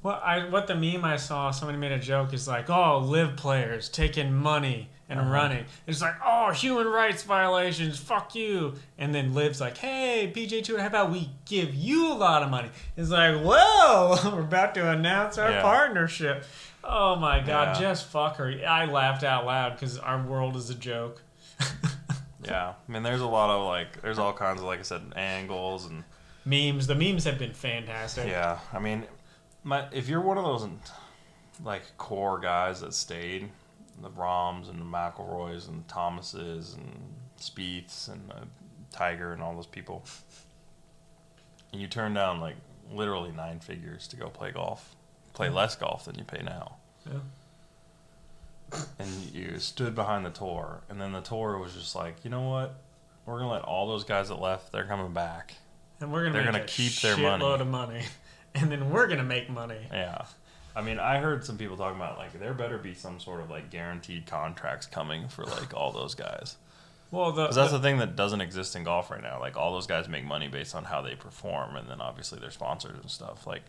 What 0.00 0.20
I 0.24 0.48
what 0.48 0.66
the 0.66 0.74
meme 0.74 1.04
I 1.04 1.18
saw, 1.18 1.52
somebody 1.52 1.78
made 1.78 1.92
a 1.92 2.00
joke 2.00 2.34
is 2.34 2.48
like, 2.48 2.68
oh, 2.68 2.98
LIV 2.98 3.36
players 3.36 3.88
taking 3.88 4.34
money 4.34 4.88
and 5.12 5.20
Uh-huh. 5.20 5.30
running. 5.30 5.64
It's 5.86 6.00
like, 6.02 6.14
oh, 6.24 6.50
human 6.50 6.86
rights 6.88 7.22
violations, 7.22 7.98
fuck 7.98 8.34
you. 8.34 8.74
And 8.98 9.14
then 9.14 9.32
LIV's 9.34 9.60
like, 9.60 9.76
hey, 9.78 10.32
PGA 10.34 10.62
Tour, 10.64 10.80
how 10.80 10.86
about 10.88 11.10
we 11.12 11.30
give 11.44 11.74
you 11.74 12.10
a 12.12 12.14
lot 12.14 12.42
of 12.42 12.50
money? 12.50 12.70
It's 12.96 13.10
like, 13.10 13.36
whoa, 13.40 14.16
we're 14.34 14.40
about 14.40 14.74
to 14.74 14.90
announce 14.90 15.38
our 15.38 15.50
Yeah. 15.50 15.62
partnership. 15.62 16.44
Oh 16.84 17.14
my 17.16 17.38
god, 17.38 17.76
Yeah. 17.76 17.80
just 17.80 18.06
fuck 18.08 18.36
her. 18.38 18.52
I 18.66 18.86
laughed 18.86 19.22
out 19.22 19.46
loud 19.46 19.74
because 19.74 19.98
our 19.98 20.20
world 20.22 20.56
is 20.56 20.68
a 20.70 20.74
joke. 20.74 21.22
Yeah, 22.44 22.72
I 22.88 22.92
mean, 22.92 23.04
there's 23.04 23.20
a 23.20 23.26
lot 23.26 23.50
of 23.50 23.64
like, 23.66 24.02
there's 24.02 24.18
all 24.18 24.32
kinds 24.32 24.60
of 24.60 24.66
like 24.66 24.80
I 24.80 24.82
said, 24.82 25.12
angles 25.14 25.86
and 25.86 26.02
Memes, 26.44 26.88
the 26.88 26.96
memes 26.96 27.22
have 27.22 27.38
been 27.38 27.52
fantastic. 27.54 28.26
yeah. 28.26 28.58
I 28.72 28.80
mean, 28.80 29.04
my 29.62 29.84
if 29.92 30.08
you're 30.08 30.20
one 30.20 30.38
of 30.38 30.44
those 30.44 30.66
like 31.64 31.96
core 31.98 32.40
guys 32.40 32.80
that 32.80 32.94
stayed, 32.94 33.48
the 34.02 34.10
Rahms 34.10 34.68
and 34.68 34.78
the 34.80 34.84
McIlroys 34.84 35.68
and 35.68 35.84
the 35.84 35.88
Thomases 35.92 36.74
and 36.74 37.14
Spieths 37.40 38.08
and 38.10 38.30
uh, 38.32 38.36
Tiger 38.92 39.32
and 39.32 39.42
all 39.42 39.54
those 39.54 39.66
people, 39.66 40.04
and 41.72 41.80
you 41.80 41.86
turn 41.88 42.14
down 42.14 42.40
like 42.40 42.56
literally 42.92 43.32
nine 43.32 43.60
figures 43.60 44.06
to 44.08 44.16
go 44.16 44.28
play 44.28 44.50
golf, 44.50 44.94
play 45.32 45.48
less 45.48 45.74
golf 45.76 46.04
than 46.04 46.16
you 46.16 46.24
pay 46.24 46.42
now. 46.42 46.76
Yeah. 47.06 47.18
and 48.98 49.08
you 49.32 49.58
stood 49.58 49.94
behind 49.94 50.24
the 50.24 50.30
tour, 50.30 50.80
and 50.88 51.00
then 51.00 51.12
the 51.12 51.20
tour 51.20 51.58
was 51.58 51.74
just 51.74 51.94
like, 51.94 52.16
you 52.24 52.30
know 52.30 52.48
what? 52.48 52.74
We're 53.26 53.38
gonna 53.38 53.52
let 53.52 53.62
all 53.62 53.86
those 53.88 54.04
guys 54.04 54.28
that 54.28 54.40
left. 54.40 54.72
They're 54.72 54.84
coming 54.86 55.12
back. 55.12 55.54
And 56.00 56.12
we're 56.12 56.22
gonna 56.24 56.32
They're 56.34 56.42
make 56.44 56.52
gonna 56.52 56.64
a 56.64 56.66
keep 56.66 56.92
their 57.00 57.16
money. 57.16 57.42
shitload 57.44 57.60
of 57.60 57.66
money, 57.68 58.02
and 58.54 58.70
then 58.70 58.90
we're 58.90 59.06
gonna 59.06 59.22
make 59.24 59.48
money. 59.48 59.78
Yeah. 59.92 60.24
I 60.74 60.80
mean, 60.82 60.98
I 60.98 61.18
heard 61.18 61.44
some 61.44 61.58
people 61.58 61.76
talking 61.76 61.96
about 62.00 62.16
like 62.18 62.38
there 62.38 62.54
better 62.54 62.78
be 62.78 62.94
some 62.94 63.20
sort 63.20 63.40
of 63.40 63.50
like 63.50 63.70
guaranteed 63.70 64.26
contracts 64.26 64.86
coming 64.86 65.28
for 65.28 65.44
like 65.44 65.74
all 65.74 65.92
those 65.92 66.14
guys. 66.14 66.56
Well, 67.10 67.32
the, 67.32 67.48
that's 67.48 67.70
the- 67.72 67.76
the 67.78 67.82
thing 67.82 67.98
that 67.98 68.16
doesn't 68.16 68.40
exist 68.40 68.74
in 68.74 68.84
golf 68.84 69.10
right 69.10 69.22
now. 69.22 69.38
Like 69.38 69.56
all 69.56 69.72
those 69.74 69.86
guys 69.86 70.08
make 70.08 70.24
money 70.24 70.48
based 70.48 70.74
on 70.74 70.84
how 70.84 71.02
they 71.02 71.14
perform, 71.14 71.76
and 71.76 71.88
then 71.88 72.00
obviously 72.00 72.38
their 72.40 72.50
sponsors 72.50 72.98
and 72.98 73.10
stuff. 73.10 73.46
Like 73.46 73.62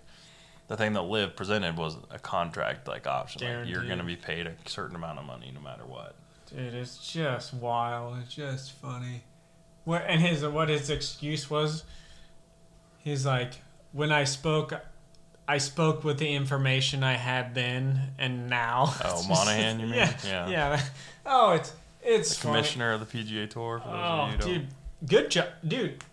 the 0.69 0.77
thing 0.77 0.93
that 0.93 1.01
LIV 1.01 1.35
presented 1.35 1.75
was 1.77 1.97
a 2.09 2.19
contract 2.19 2.87
like 2.87 3.05
option. 3.05 3.41
Like 3.41 3.67
you're 3.67 3.85
going 3.85 3.97
to 3.99 4.05
be 4.05 4.15
paid 4.15 4.47
a 4.47 4.53
certain 4.65 4.95
amount 4.95 5.19
of 5.19 5.25
money 5.25 5.51
no 5.53 5.59
matter 5.59 5.83
what. 5.85 6.15
Dude, 6.49 6.73
it's 6.73 7.05
just 7.11 7.53
wild. 7.53 8.17
It's 8.23 8.33
just 8.33 8.71
funny. 8.71 9.23
What 9.83 10.05
and 10.07 10.21
his 10.21 10.45
what 10.45 10.69
his 10.69 10.89
excuse 10.89 11.49
was? 11.49 11.83
He's 12.99 13.25
like, 13.25 13.55
when 13.91 14.13
I 14.13 14.23
spoke, 14.23 14.73
I 15.47 15.57
spoke 15.57 16.03
with 16.03 16.19
the 16.19 16.33
information 16.33 17.03
I 17.03 17.13
had 17.13 17.53
then 17.53 17.99
and 18.17 18.49
now. 18.49 18.93
Oh, 19.03 19.23
Monahan, 19.29 19.79
you 19.79 19.87
mean? 19.87 19.95
Yeah, 19.95 20.13
Yeah. 20.25 20.49
yeah. 20.49 20.81
Oh, 21.25 21.51
it's 21.53 21.73
it's 22.01 22.29
The 22.29 22.35
funny. 22.35 22.53
commissioner 22.55 22.91
of 22.93 22.99
the 23.11 23.17
PGA 23.23 23.49
Tour. 23.49 23.79
For 23.79 23.87
those 23.89 23.97
Oh, 23.97 24.01
of 24.01 24.27
you 24.27 24.31
who 24.31 24.37
don't- 24.37 24.47
dude, 24.49 24.67
good 25.09 25.31
job, 25.31 25.47
dude. 25.67 26.03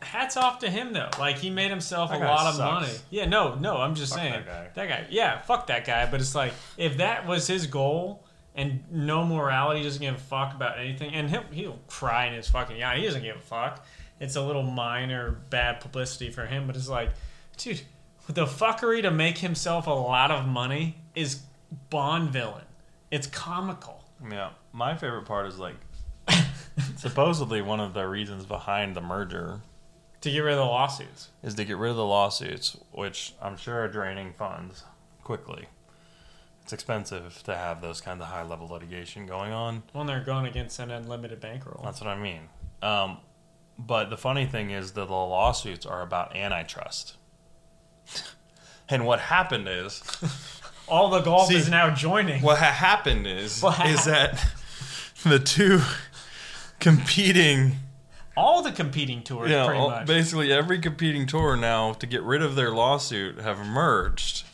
Hats 0.00 0.36
off 0.36 0.58
to 0.60 0.70
him 0.70 0.92
though. 0.92 1.08
Like 1.18 1.38
he 1.38 1.50
made 1.50 1.70
himself 1.70 2.10
That 2.10 2.16
a 2.16 2.20
guy 2.20 2.26
lot 2.28 2.46
of 2.46 2.54
sucks. 2.56 2.86
money. 2.86 2.98
Yeah, 3.10 3.24
no, 3.26 3.54
no. 3.54 3.78
I'm 3.78 3.94
just 3.94 4.12
Fuck 4.12 4.20
saying 4.22 4.44
that 4.74 4.74
guy. 4.88 5.06
Yeah, 5.08 5.40
fuck 5.40 5.66
that 5.68 5.84
guy. 5.86 6.08
But 6.10 6.20
it's 6.20 6.34
like 6.34 6.52
if 6.76 6.98
that 6.98 7.26
was 7.26 7.46
his 7.46 7.66
goal 7.66 8.22
and 8.54 8.84
no 8.92 9.24
morality, 9.24 9.82
doesn't 9.82 10.00
give 10.02 10.14
a 10.14 10.18
fuck 10.18 10.54
about 10.54 10.78
anything, 10.78 11.14
and 11.14 11.30
he'll 11.30 11.42
he'll 11.50 11.78
cry 11.88 12.26
in 12.26 12.34
his 12.34 12.48
fucking 12.50 12.76
yeah. 12.76 12.94
He 12.94 13.04
doesn't 13.04 13.22
give 13.22 13.36
a 13.36 13.40
fuck. 13.40 13.84
It's 14.20 14.36
a 14.36 14.42
little 14.42 14.62
minor 14.62 15.30
bad 15.50 15.80
publicity 15.80 16.30
for 16.30 16.44
him, 16.46 16.66
but 16.66 16.76
it's 16.76 16.88
like, 16.88 17.10
dude, 17.56 17.80
the 18.28 18.46
fuckery 18.46 19.02
to 19.02 19.10
make 19.10 19.38
himself 19.38 19.86
a 19.86 19.90
lot 19.90 20.30
of 20.30 20.46
money 20.46 20.96
is 21.14 21.42
Bond 21.90 22.30
villain. 22.30 22.64
It's 23.10 23.26
comical. 23.26 24.04
Yeah, 24.30 24.50
my 24.72 24.96
favorite 24.96 25.24
part 25.26 25.46
is 25.46 25.58
like 25.58 25.74
supposedly 26.96 27.62
one 27.62 27.80
of 27.80 27.94
the 27.94 28.06
reasons 28.06 28.46
behind 28.46 28.94
the 28.96 29.00
merger 29.00 29.60
To 30.22 30.30
get 30.30 30.38
rid 30.40 30.52
of 30.52 30.58
the 30.58 30.64
lawsuits. 30.64 31.28
is 31.42 31.54
to 31.54 31.64
get 31.64 31.76
rid 31.76 31.90
of 31.90 31.96
the 31.96 32.04
lawsuits, 32.04 32.76
which 32.92 33.34
I'm 33.42 33.56
sure 33.56 33.80
are 33.82 33.88
draining 33.88 34.32
funds 34.32 34.84
quickly. 35.22 35.66
It's 36.62 36.72
expensive 36.72 37.42
to 37.44 37.54
have 37.54 37.82
those 37.82 38.00
kinds 38.00 38.22
of 38.22 38.28
high 38.28 38.42
level 38.42 38.68
litigation 38.68 39.26
going 39.26 39.52
on. 39.52 39.82
When 39.92 40.06
they're 40.06 40.24
going 40.24 40.46
against 40.46 40.78
an 40.78 40.90
unlimited 40.90 41.40
bankroll. 41.40 41.82
That's 41.84 42.00
what 42.00 42.08
I 42.08 42.16
mean. 42.18 42.48
Um, 42.82 43.18
but 43.78 44.08
the 44.08 44.16
funny 44.16 44.46
thing 44.46 44.70
is 44.70 44.92
that 44.92 45.06
the 45.08 45.12
lawsuits 45.12 45.84
are 45.84 46.00
about 46.00 46.34
antitrust. 46.34 47.16
and 48.88 49.06
what 49.06 49.20
happened 49.20 49.68
is, 49.68 50.02
All 50.88 51.08
the 51.10 51.20
golf 51.20 51.48
See, 51.48 51.56
is 51.56 51.70
now 51.70 51.94
joining. 51.94 52.42
what 52.42 52.58
ha- 52.58 52.64
happened 52.66 53.26
is, 53.26 53.62
What 53.62 53.86
is 53.86 54.04
that 54.04 54.44
the 55.24 55.38
two 55.38 55.80
competing 56.80 57.76
All 58.36 58.62
the 58.62 58.72
competing 58.72 59.22
tours, 59.22 59.50
Yeah, 59.50 59.66
pretty 59.66 59.80
all- 59.80 59.90
much. 59.90 60.06
basically 60.06 60.52
every 60.52 60.78
competing 60.78 61.26
tour 61.26 61.56
now 61.56 61.92
to 61.94 62.06
get 62.06 62.22
rid 62.22 62.42
of 62.42 62.54
their 62.56 62.70
lawsuit 62.70 63.38
have 63.40 63.64
merged. 63.64 64.44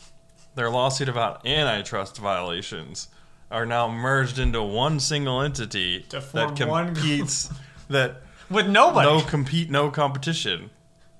Their 0.55 0.69
lawsuit 0.69 1.09
about 1.09 1.45
antitrust 1.47 2.17
violations 2.17 3.07
are 3.49 3.65
now 3.65 3.87
merged 3.89 4.37
into 4.39 4.61
one 4.61 4.99
single 4.99 5.41
entity 5.41 6.01
To 6.09 6.21
form 6.21 6.55
that 6.55 6.67
one 6.67 6.85
group. 6.87 6.97
competes 6.97 7.49
that 7.89 8.21
With 8.49 8.67
nobody. 8.67 9.09
no 9.09 9.21
compete 9.21 9.69
no 9.69 9.89
competition. 9.89 10.69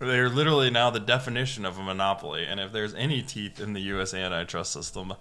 They're 0.01 0.29
literally 0.29 0.71
now 0.71 0.89
the 0.89 0.99
definition 0.99 1.63
of 1.63 1.77
a 1.77 1.83
monopoly, 1.83 2.45
and 2.45 2.59
if 2.59 2.71
there's 2.71 2.95
any 2.95 3.21
teeth 3.21 3.59
in 3.59 3.73
the 3.73 3.81
U.S. 3.81 4.15
antitrust 4.15 4.73
system, 4.73 5.13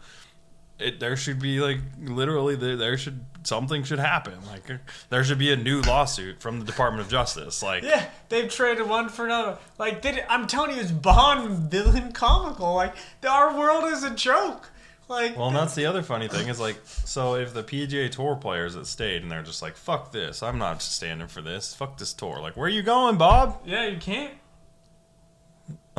it 0.78 0.98
there 1.00 1.16
should 1.16 1.38
be 1.38 1.60
like 1.60 1.80
literally 2.02 2.56
there, 2.56 2.76
there 2.76 2.96
should 2.96 3.24
something 3.42 3.84
should 3.84 3.98
happen. 3.98 4.34
Like 4.46 4.80
there 5.10 5.22
should 5.22 5.38
be 5.38 5.52
a 5.52 5.56
new 5.56 5.82
lawsuit 5.82 6.40
from 6.40 6.60
the 6.60 6.64
Department 6.64 7.04
of 7.04 7.10
Justice. 7.10 7.62
Like 7.62 7.82
Yeah, 7.82 8.06
they've 8.30 8.50
traded 8.50 8.88
one 8.88 9.10
for 9.10 9.26
another. 9.26 9.58
Like, 9.78 10.00
did 10.00 10.16
it, 10.16 10.24
I'm 10.30 10.46
telling 10.46 10.74
you, 10.74 10.80
it's 10.80 10.90
Bond 10.90 11.70
villain 11.70 12.12
comical. 12.12 12.74
Like, 12.74 12.94
our 13.28 13.56
world 13.56 13.92
is 13.92 14.02
a 14.02 14.10
joke. 14.14 14.70
Like, 15.08 15.36
Well, 15.36 15.48
and 15.48 15.56
that's 15.56 15.74
the 15.74 15.86
other 15.86 16.02
funny 16.02 16.28
thing 16.28 16.48
is 16.48 16.60
like, 16.60 16.78
so 16.84 17.34
if 17.34 17.52
the 17.52 17.64
PGA 17.64 18.10
Tour 18.10 18.36
players 18.36 18.74
that 18.74 18.86
stayed 18.86 19.22
and 19.22 19.30
they're 19.30 19.42
just 19.42 19.60
like, 19.60 19.76
"Fuck 19.76 20.12
this, 20.12 20.40
I'm 20.42 20.56
not 20.56 20.80
standing 20.82 21.26
for 21.26 21.42
this. 21.42 21.74
Fuck 21.74 21.98
this 21.98 22.12
tour." 22.14 22.40
Like, 22.40 22.56
where 22.56 22.66
are 22.66 22.70
you 22.70 22.82
going, 22.82 23.18
Bob? 23.18 23.60
yeah, 23.66 23.86
you 23.86 23.98
can't. 23.98 24.34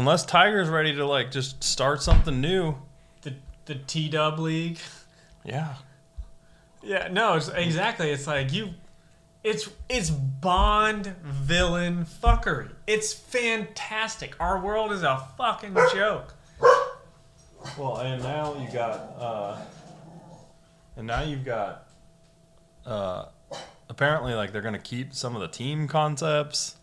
Unless 0.01 0.25
Tiger's 0.25 0.67
ready 0.67 0.95
to 0.95 1.05
like 1.05 1.29
just 1.29 1.63
start 1.63 2.01
something 2.01 2.41
new. 2.41 2.73
The 3.21 3.35
the 3.65 3.75
T 3.75 4.09
Dub 4.09 4.39
League. 4.39 4.79
Yeah, 5.45 5.75
Yeah, 6.81 7.07
no, 7.11 7.35
it's 7.35 7.49
exactly. 7.49 8.09
It's 8.09 8.25
like 8.25 8.51
you. 8.51 8.69
It's 9.43 9.69
it's 9.87 10.09
Bond 10.09 11.05
villain 11.21 12.05
fuckery. 12.05 12.71
It's 12.87 13.13
fantastic. 13.13 14.35
Our 14.39 14.59
world 14.59 14.91
is 14.91 15.03
a 15.03 15.23
fucking 15.37 15.75
joke. 15.93 16.33
Well, 17.77 17.97
and 17.97 18.23
now 18.23 18.55
you 18.59 18.73
got, 18.73 18.95
uh, 19.19 19.61
and 20.97 21.05
now 21.05 21.21
you've 21.21 21.45
got, 21.45 21.87
uh, 22.87 23.25
apparently 23.87 24.33
like 24.33 24.51
they're 24.51 24.63
gonna 24.63 24.79
keep 24.79 25.13
some 25.13 25.35
of 25.35 25.41
the 25.43 25.47
team 25.47 25.87
concepts. 25.87 26.77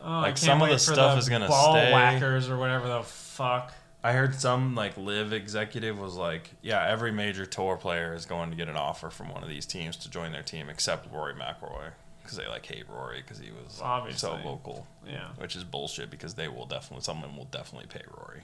Oh, 0.00 0.04
I 0.06 0.16
Like, 0.20 0.24
can't 0.26 0.38
some 0.38 0.62
of 0.62 0.68
the 0.68 0.78
stuff 0.78 1.14
the 1.14 1.18
is 1.18 1.28
gonna 1.28 1.48
ball 1.48 1.72
stay. 1.74 1.92
whackers 1.92 2.48
or 2.48 2.56
whatever 2.56 2.88
the 2.88 3.02
fuck. 3.02 3.72
I 4.02 4.12
heard 4.12 4.34
some 4.36 4.74
like 4.76 4.96
LIV 4.96 5.32
executive 5.32 5.98
was 5.98 6.14
like, 6.14 6.50
yeah, 6.62 6.86
every 6.86 7.10
major 7.10 7.44
tour 7.44 7.76
player 7.76 8.14
is 8.14 8.26
going 8.26 8.50
to 8.50 8.56
get 8.56 8.68
an 8.68 8.76
offer 8.76 9.10
from 9.10 9.28
one 9.28 9.42
of 9.42 9.48
these 9.48 9.66
teams 9.66 9.96
to 9.98 10.10
join 10.10 10.30
their 10.30 10.42
team, 10.44 10.68
except 10.68 11.12
Rory 11.12 11.34
McIlroy, 11.34 11.90
because 12.22 12.36
they 12.38 12.46
like 12.46 12.64
hate 12.64 12.88
Rory 12.88 13.22
because 13.22 13.38
he 13.40 13.50
was 13.50 13.80
Obviously. 13.82 14.20
so 14.28 14.36
vocal, 14.36 14.86
Yeah, 15.04 15.26
which 15.38 15.56
is 15.56 15.64
bullshit 15.64 16.10
because 16.10 16.34
they 16.34 16.46
will 16.46 16.64
definitely, 16.66 17.02
someone 17.02 17.36
will 17.36 17.46
definitely 17.46 17.88
pay 17.88 18.02
Rory. 18.16 18.42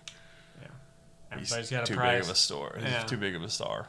yeah. 0.60 0.68
He's 1.38 1.52
Everybody's 1.52 1.70
got 1.70 1.82
a 1.84 1.86
too 1.86 1.94
price. 1.94 2.12
big 2.14 2.22
of 2.24 2.30
a 2.30 2.34
star. 2.34 2.76
He's 2.84 3.04
too 3.04 3.16
big 3.16 3.36
of 3.36 3.42
a 3.44 3.48
star. 3.48 3.86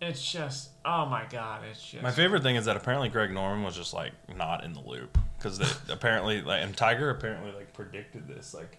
It's 0.00 0.30
just, 0.30 0.70
oh 0.84 1.06
my 1.06 1.24
god, 1.28 1.62
it's 1.70 1.82
just. 1.82 2.02
My 2.02 2.10
favorite 2.12 2.42
thing 2.42 2.56
is 2.56 2.66
that 2.66 2.76
apparently 2.76 3.08
Greg 3.08 3.32
Norman 3.32 3.64
was 3.64 3.74
just 3.76 3.92
like 3.92 4.12
not 4.36 4.62
in 4.64 4.72
the 4.72 4.80
loop 4.80 5.18
because 5.36 5.60
apparently 5.90 6.40
like 6.40 6.62
and 6.62 6.76
Tiger 6.76 7.10
apparently 7.10 7.52
like 7.52 7.72
predicted 7.72 8.28
this 8.28 8.54
like 8.54 8.78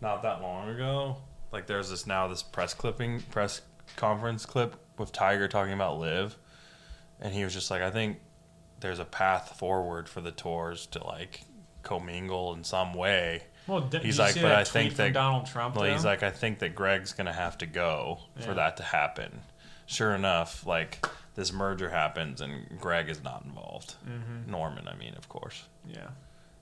not 0.00 0.22
that 0.22 0.42
long 0.42 0.68
ago. 0.68 1.16
Like 1.52 1.66
there's 1.66 1.90
this 1.90 2.06
now 2.06 2.26
this 2.28 2.42
press 2.42 2.74
clipping 2.74 3.20
press 3.30 3.62
conference 3.96 4.44
clip 4.46 4.76
with 4.98 5.12
Tiger 5.12 5.46
talking 5.48 5.72
about 5.72 5.98
LIV, 6.00 6.36
and 7.20 7.32
he 7.32 7.44
was 7.44 7.54
just 7.54 7.70
like 7.70 7.80
I 7.82 7.90
think 7.90 8.18
there's 8.80 8.98
a 8.98 9.04
path 9.04 9.56
forward 9.58 10.08
for 10.08 10.20
the 10.20 10.32
tours 10.32 10.86
to 10.86 11.04
like 11.04 11.42
commingle 11.84 12.52
in 12.54 12.64
some 12.64 12.94
way. 12.94 13.44
well, 13.66 13.80
d- 13.80 13.98
he's 13.98 14.18
like, 14.18 14.34
but 14.34 14.52
I 14.52 14.64
think 14.64 14.96
that- 14.96 15.12
Donald 15.12 15.46
Trump. 15.46 15.76
Well, 15.76 15.90
he's 15.90 16.04
like 16.04 16.22
I 16.24 16.30
think 16.30 16.58
that 16.58 16.74
Greg's 16.74 17.12
gonna 17.12 17.32
have 17.32 17.56
to 17.58 17.66
go 17.66 18.18
for 18.40 18.54
that 18.54 18.76
to 18.78 18.82
happen. 18.82 19.40
Sure 19.88 20.14
enough, 20.14 20.64
like 20.66 21.04
this 21.34 21.52
merger 21.52 21.88
happens 21.90 22.40
and 22.40 22.78
Greg 22.78 23.08
is 23.08 23.22
not 23.24 23.42
involved. 23.44 23.94
Mm-hmm. 24.06 24.50
Norman, 24.50 24.86
I 24.86 24.94
mean, 24.96 25.14
of 25.16 25.28
course. 25.28 25.64
yeah. 25.88 26.08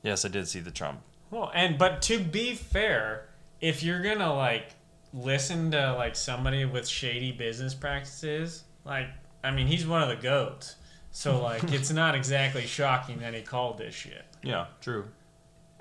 Yes, 0.02 0.24
I 0.24 0.28
did 0.28 0.46
see 0.46 0.60
the 0.60 0.70
Trump. 0.70 1.00
Well, 1.30 1.50
and 1.52 1.76
but 1.76 2.00
to 2.02 2.20
be 2.20 2.54
fair, 2.54 3.28
if 3.60 3.82
you're 3.82 4.00
gonna 4.02 4.32
like 4.32 4.70
listen 5.12 5.72
to 5.72 5.94
like 5.94 6.14
somebody 6.14 6.64
with 6.64 6.86
shady 6.86 7.32
business 7.32 7.74
practices, 7.74 8.62
like 8.84 9.08
I 9.42 9.50
mean, 9.50 9.66
he's 9.66 9.86
one 9.86 10.02
of 10.02 10.08
the 10.08 10.16
goats. 10.22 10.76
So 11.10 11.42
like, 11.42 11.64
it's 11.72 11.90
not 11.90 12.14
exactly 12.14 12.66
shocking 12.66 13.18
that 13.18 13.34
he 13.34 13.42
called 13.42 13.78
this 13.78 13.94
shit. 13.94 14.24
Yeah, 14.44 14.66
true. 14.80 15.06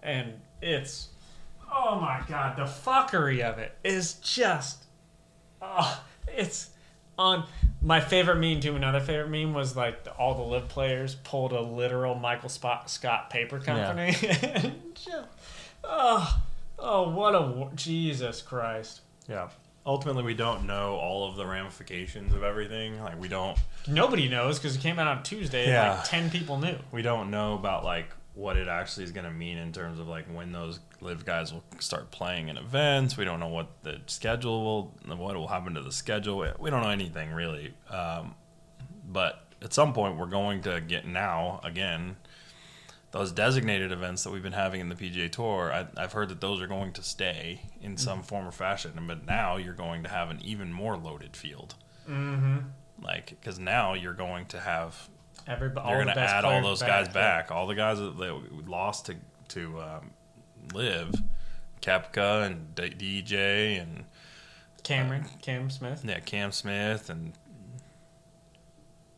and 0.01 0.33
it's 0.61 1.09
oh 1.71 1.99
my 1.99 2.23
god 2.27 2.55
the 2.57 2.63
fuckery 2.63 3.41
of 3.41 3.59
it 3.59 3.75
is 3.83 4.13
just 4.15 4.85
oh 5.61 6.01
it's 6.27 6.69
on 7.17 7.45
my 7.81 7.99
favorite 7.99 8.37
meme 8.37 8.59
too 8.59 8.75
another 8.75 8.99
favorite 8.99 9.29
meme 9.29 9.53
was 9.53 9.75
like 9.75 10.03
the, 10.03 10.11
all 10.11 10.33
the 10.35 10.41
LIV 10.43 10.67
players 10.67 11.15
pulled 11.15 11.51
a 11.53 11.61
literal 11.61 12.15
michael 12.15 12.49
Spot, 12.49 12.89
scott 12.89 13.29
paper 13.29 13.59
company 13.59 14.15
and 14.31 14.73
just, 14.95 15.27
oh 15.83 16.41
oh 16.79 17.09
what 17.09 17.35
a 17.35 17.69
jesus 17.75 18.41
christ 18.41 19.01
Yeah. 19.27 19.49
Ultimately, 19.87 20.23
we 20.23 20.33
don't 20.33 20.65
know 20.65 20.95
all 20.95 21.29
of 21.29 21.35
the 21.35 21.45
ramifications 21.45 22.33
of 22.33 22.41
everything. 22.41 22.99
Like 23.03 23.21
we 23.21 23.27
don't 23.27 23.55
nobody 23.87 24.27
knows 24.27 24.57
because 24.57 24.75
it 24.75 24.81
came 24.81 24.97
out 24.97 25.05
on 25.05 25.21
tuesday 25.21 25.67
Yeah. 25.67 25.91
and 25.91 25.99
like 25.99 26.09
10 26.09 26.31
people 26.31 26.57
knew 26.57 26.75
we 26.91 27.03
don't 27.03 27.29
know 27.29 27.53
about 27.53 27.83
like 27.83 28.09
what 28.35 28.57
it 28.57 28.67
actually 28.67 29.05
is 29.05 29.11
going 29.13 29.25
to 29.25 29.31
mean 29.31 29.57
in 29.57 29.71
terms 29.71 29.97
of 29.99 30.07
like 30.07 30.25
when 30.27 30.51
those 30.51 30.79
LIV 30.99 31.25
guys 31.25 31.53
will 31.53 31.63
start 31.79 32.11
playing 32.11 32.49
in 32.49 32.57
events. 32.57 33.15
We 33.17 33.23
don't 33.23 33.39
know 33.39 33.47
what 33.47 33.69
the 33.83 34.01
schedule 34.07 34.63
will, 34.63 35.15
what 35.15 35.35
will 35.35 35.47
happen 35.47 35.73
to 35.75 35.81
the 35.81 35.91
schedule. 35.91 36.45
We 36.59 36.69
don't 36.69 36.83
know 36.83 36.89
anything 36.89 37.31
really. 37.31 37.73
Um, 37.89 38.35
but 39.07 39.45
at 39.61 39.73
some 39.73 39.93
point, 39.93 40.17
we're 40.17 40.25
going 40.25 40.61
to 40.63 40.81
get 40.81 41.07
now 41.07 41.61
again 41.63 42.17
those 43.11 43.31
designated 43.31 43.93
events 43.93 44.25
that 44.25 44.31
we've 44.31 44.43
been 44.43 44.51
having 44.51 44.81
in 44.81 44.89
the 44.89 44.95
PGA 44.95 45.31
Tour. 45.31 45.71
I, 45.71 45.87
I've 45.95 46.11
heard 46.11 46.27
that 46.27 46.41
those 46.41 46.61
are 46.61 46.67
going 46.67 46.91
to 46.93 47.01
stay 47.01 47.61
in 47.81 47.95
some 47.95 48.21
form 48.21 48.45
or 48.45 48.51
fashion, 48.51 48.91
but 49.07 49.25
now 49.25 49.55
you're 49.55 49.73
going 49.73 50.03
to 50.03 50.09
have 50.09 50.29
an 50.29 50.41
even 50.43 50.73
more 50.73 50.97
loaded 50.97 51.37
field. 51.37 51.75
Mm-hmm. 52.09 52.57
Like, 53.01 53.29
because 53.29 53.57
now 53.57 53.93
you're 53.93 54.13
going 54.13 54.47
to 54.47 54.59
have 54.59 55.07
They're 55.45 55.73
all 55.77 55.91
the 55.91 55.95
going 55.95 56.07
to 56.07 56.15
best 56.15 56.33
add 56.33 56.45
all 56.45 56.61
those 56.61 56.81
guys 56.81 57.07
back. 57.09 57.51
All 57.51 57.67
the 57.67 57.75
guys 57.75 57.99
that, 57.99 58.15
we 58.17 58.63
lost 58.65 59.05
to 59.07 59.15
to 59.49 59.79
um, 59.79 60.11
LIV, 60.73 61.13
Koepka 61.81 62.45
and 62.45 62.73
D- 62.73 63.21
DJ 63.23 63.81
and 63.81 64.05
Cameron, 64.83 65.25
Cam 65.41 65.69
Smith. 65.69 66.03
yeah 66.03 66.19
Cam 66.19 66.51
Smith 66.51 67.09
and 67.09 67.33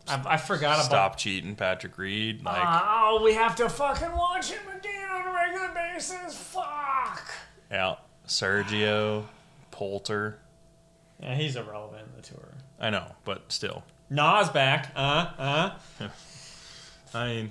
I, 0.07 0.21
I 0.25 0.37
forgot 0.37 0.75
about. 0.75 0.85
stop 0.85 1.17
cheating 1.17 1.55
Patrick 1.55 1.97
Reed. 1.97 2.43
Like 2.43 2.61
oh, 2.61 3.21
we 3.23 3.33
have 3.33 3.55
to 3.57 3.69
fucking 3.69 4.11
watch 4.11 4.51
him 4.51 4.61
again 4.77 5.09
on 5.09 5.27
a 5.27 5.33
regular 5.33 5.69
basis. 5.73 6.37
Fuck. 6.37 7.23
yeah, 7.71 7.95
Sergio 8.27 9.25
Poulter. 9.71 10.39
Yeah, 11.21 11.35
he's 11.35 11.55
irrelevant 11.55 12.07
in 12.09 12.15
the 12.15 12.21
tour. 12.21 12.53
I 12.79 12.89
know, 12.89 13.11
but 13.25 13.51
still. 13.51 13.83
Nas 14.09 14.49
back. 14.49 14.91
Uh, 14.95 15.29
uh. 15.37 15.69
I 17.13 17.27
mean, 17.27 17.49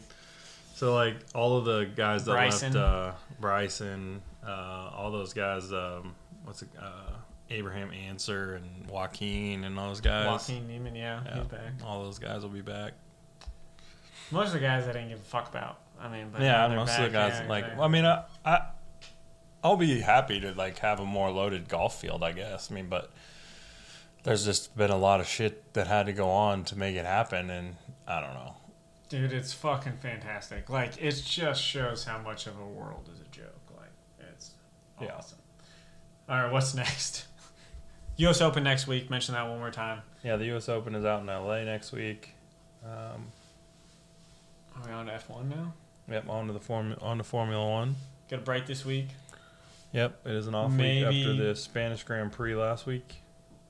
so 0.75 0.95
like 0.95 1.17
all 1.35 1.59
of 1.59 1.65
the 1.65 1.85
guys 1.95 2.25
that 2.25 2.33
Bryson. 2.33 2.73
left, 2.75 2.85
uh, 2.85 3.13
Bryson, 3.41 4.23
uh, 4.47 4.91
all 4.95 5.11
those 5.11 5.33
guys, 5.33 5.73
um, 5.73 6.15
what's 6.45 6.63
it, 6.63 6.69
uh, 6.81 7.13
Abraham 7.51 7.91
Ancer 7.93 8.55
and 8.55 8.89
Joaquin 8.89 9.65
and 9.65 9.79
all 9.79 9.89
those 9.89 10.01
guys. 10.01 10.27
Joaquin 10.27 10.67
Niemann, 10.67 10.95
yeah, 10.95 11.21
Yeah, 11.25 11.39
he's 11.39 11.47
back. 11.47 11.73
All 11.85 12.05
those 12.05 12.19
guys 12.19 12.43
will 12.43 12.49
be 12.49 12.63
back. 12.63 12.93
Most 14.31 14.49
of 14.49 14.55
the 14.55 14.61
guys 14.61 14.85
I 14.89 14.93
didn't 14.93 15.11
give 15.11 15.21
a 15.21 15.23
fuck 15.23 15.49
about. 15.49 15.79
I 16.01 16.09
mean, 16.09 16.29
but 16.33 16.43
yeah, 16.43 16.67
most 16.69 16.99
of 16.99 17.05
the 17.05 17.11
guys 17.11 17.41
yeah, 17.41 17.49
like. 17.49 17.65
exactly. 17.65 17.85
I 17.85 17.89
mean, 17.89 18.05
I, 18.05 18.25
I, 18.45 18.67
I'll 19.63 19.77
be 19.77 20.01
happy 20.01 20.41
to 20.41 20.53
like 20.53 20.79
have 20.81 21.01
a 21.01 21.05
more 21.05 21.31
loaded 21.31 21.69
golf 21.69 22.01
field. 22.01 22.23
I 22.23 22.33
guess. 22.33 22.71
I 22.71 22.75
mean, 22.75 22.89
but 22.89 23.11
there's 24.27 24.45
just 24.45 24.77
been 24.77 24.91
a 24.91 24.97
lot 24.99 25.21
of 25.21 25.27
shit 25.29 25.73
that 25.75 25.87
had 25.87 26.07
to 26.07 26.13
go 26.13 26.29
on 26.29 26.65
to 26.65 26.77
make 26.77 26.97
it 26.97 27.05
happen, 27.07 27.49
and 27.49 27.77
I 28.09 28.21
don't 28.21 28.35
know. 28.35 28.57
Dude, 29.09 29.33
it's 29.33 29.53
fucking 29.53 29.99
fantastic. 30.03 30.69
Like, 30.69 31.01
it 31.01 31.13
just 31.25 31.63
shows 31.63 32.05
how 32.05 32.19
much 32.19 32.49
of 32.49 32.59
a 32.59 32.65
world 32.67 33.09
is 33.15 33.21
a 33.21 33.25
joke. 33.31 33.55
Like, 33.77 33.91
it's 34.33 34.51
awesome. 34.99 35.39
Yeah. 36.29 36.35
All 36.35 36.43
right, 36.43 36.53
what's 36.53 36.75
next? 36.85 37.27
U.S. 38.17 38.41
Open 38.41 38.65
next 38.65 38.89
week. 38.89 39.09
Mention 39.11 39.35
that 39.35 39.49
one 39.49 39.59
more 39.61 39.71
time. 39.71 40.01
Yeah, 40.25 40.35
the 40.37 40.47
U.S. 40.47 40.69
Open 40.69 40.97
is 40.97 41.05
out 41.05 41.23
in 41.23 41.29
L.A. 41.29 41.65
next 41.65 41.93
week. 41.93 42.31
Um, 42.85 43.27
Are 44.75 44.87
we 44.89 44.93
on 44.93 45.07
to 45.07 45.13
F1 45.13 45.49
now? 45.49 45.73
Yep, 46.11 46.29
on 46.29 46.49
to 46.49 46.53
the 46.53 46.59
form 46.61 46.97
on 47.01 47.19
to 47.19 47.25
Formula 47.25 47.65
One. 47.69 47.95
Got 48.29 48.41
a 48.41 48.43
break 48.43 48.67
this 48.67 48.85
week. 48.85 49.09
Yep, 49.93 50.21
it 50.27 50.33
is 50.33 50.49
an 50.49 50.55
off 50.57 50.73
Maybe- 50.73 51.07
week 51.07 51.27
after 51.29 51.45
the 51.45 51.55
Spanish 51.55 52.03
Grand 52.03 52.33
Prix 52.33 52.57
last 52.57 52.87
week. 52.87 53.23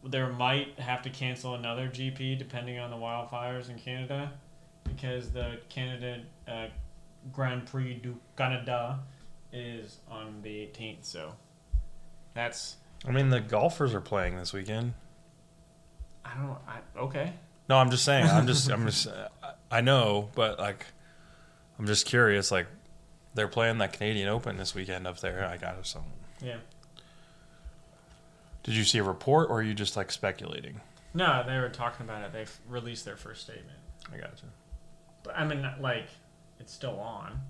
There 0.09 0.33
might 0.33 0.79
have 0.79 1.03
to 1.03 1.11
cancel 1.11 1.55
another 1.55 1.89
GP 1.89 2.39
depending 2.39 2.79
on 2.79 2.91
the 2.91 2.97
wildfires 2.97 3.71
in 3.71 3.79
Canada 3.79 4.33
because 4.85 5.31
the 5.31 5.59
Canada 5.69 6.23
uh, 6.47 6.67
Grand 7.33 7.67
Prix 7.67 7.95
du 7.95 8.17
Canada 8.37 9.01
is 9.53 9.99
on 10.11 10.41
the 10.43 10.51
18th. 10.51 11.05
So 11.05 11.35
that's 12.35 12.77
I 13.07 13.11
mean, 13.11 13.31
the 13.31 13.41
golfers 13.41 13.95
are 13.95 14.01
playing 14.01 14.37
this 14.37 14.53
weekend. 14.53 14.95
I 16.25 16.35
don't 16.35 16.47
know. 16.47 16.59
I, 16.67 16.99
okay. 17.01 17.33
No, 17.69 17.77
I'm 17.77 17.91
just 17.91 18.05
saying. 18.05 18.27
I'm 18.27 18.47
just. 18.47 18.71
I'm 18.71 18.87
just. 18.87 19.09
I 19.71 19.81
know, 19.81 20.31
but 20.35 20.59
like, 20.59 20.87
I'm 21.79 21.87
just 21.87 22.07
curious. 22.07 22.51
Like, 22.51 22.67
they're 23.35 23.49
playing 23.49 23.79
that 23.79 23.93
Canadian 23.93 24.29
Open 24.29 24.57
this 24.57 24.75
weekend 24.75 25.07
up 25.07 25.21
there. 25.21 25.45
I 25.45 25.57
got 25.57 25.85
some. 25.87 26.05
Yeah. 26.41 26.57
Did 28.67 28.75
you 28.75 28.85
see 28.85 28.99
a 28.99 29.03
report, 29.03 29.49
or 29.49 29.61
are 29.61 29.63
you 29.63 29.73
just 29.75 29.97
like 29.97 30.11
speculating? 30.13 30.81
No, 31.15 31.43
they 31.47 31.57
were 31.59 31.69
talking 31.71 32.05
about 32.05 32.23
it. 32.25 32.33
They've 32.33 32.59
released 32.69 33.05
their 33.05 33.17
first 33.17 33.41
statement. 33.43 33.79
I 34.13 34.19
got 34.19 34.43
you. 34.43 34.49
But 35.23 35.39
I 35.39 35.47
mean, 35.47 35.67
like, 35.81 36.09
it's 36.61 36.73
still 36.75 36.99
on. 37.01 37.41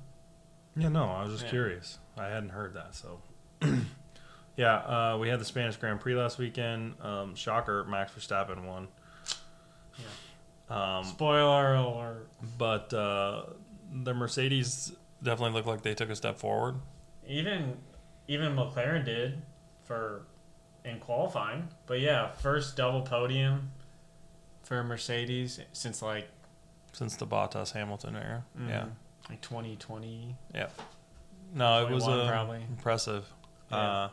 Yeah, 0.77 0.89
no, 0.91 1.05
I 1.07 1.23
was 1.25 1.33
just 1.33 1.45
Yeah. 1.45 1.51
curious. 1.51 1.99
I 2.19 2.27
hadn't 2.27 2.51
heard 2.51 2.75
that, 2.75 2.95
so. 2.95 3.21
yeah, 4.57 4.75
uh, 5.15 5.19
we 5.19 5.29
had 5.31 5.41
the 5.41 5.45
Spanish 5.47 5.77
Grand 5.77 6.01
Prix 6.01 6.15
last 6.15 6.37
weekend. 6.39 6.95
Um, 7.01 7.35
shocker, 7.35 7.85
Max 7.85 8.13
Verstappen 8.13 8.65
won. 8.67 8.89
Um, 10.69 11.05
Spoiler 11.05 11.75
alert. 11.75 12.29
but 12.59 12.93
uh, 12.93 13.45
the 13.93 14.13
Mercedes 14.13 14.93
definitely 15.23 15.55
looked 15.55 15.69
like 15.69 15.83
they 15.83 15.95
took 15.95 16.11
a 16.11 16.17
step 16.17 16.39
forward. 16.39 16.75
Even 17.27 17.77
even 18.29 18.55
McLaren 18.57 19.05
did 19.05 19.41
for 19.85 20.27
in 20.87 20.99
qualifying. 21.01 21.69
But 21.87 22.01
yeah, 22.01 22.31
first 22.33 22.77
double 22.77 23.03
podium 23.03 23.73
for 24.63 24.83
Mercedes 24.83 25.61
since 25.73 26.01
like 26.01 26.29
since 26.93 27.17
the 27.17 27.27
Bottas 27.27 27.73
Hamilton 27.73 28.17
era. 28.17 28.45
Yeah, 28.69 28.85
mhm, 28.85 28.91
like 29.31 29.41
2020. 29.43 30.35
Yeah. 30.55 30.69
no, 31.55 31.87
it 31.87 31.91
was 31.93 32.05
21 32.05 32.27
uh, 32.27 32.31
probably. 32.31 32.63
impressive. 32.71 33.27
Yeah. 33.71 33.77
Uh, 33.77 34.09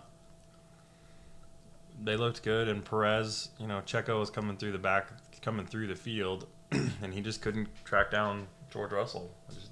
they 2.04 2.18
looked 2.18 2.42
good, 2.44 2.68
and 2.68 2.84
Perez, 2.84 3.50
you 3.60 3.68
know, 3.68 3.80
Checo 3.86 4.20
was 4.20 4.30
coming 4.32 4.58
through 4.58 4.72
the 4.72 4.80
back, 4.80 5.08
coming 5.42 5.66
through 5.66 5.88
the 5.88 5.96
field, 5.96 6.48
and 6.72 7.14
he 7.14 7.22
just 7.22 7.42
couldn't 7.42 7.70
track 7.86 8.10
down 8.12 8.48
George 8.72 8.92
Russell. 8.92 9.30
Just- 9.54 9.70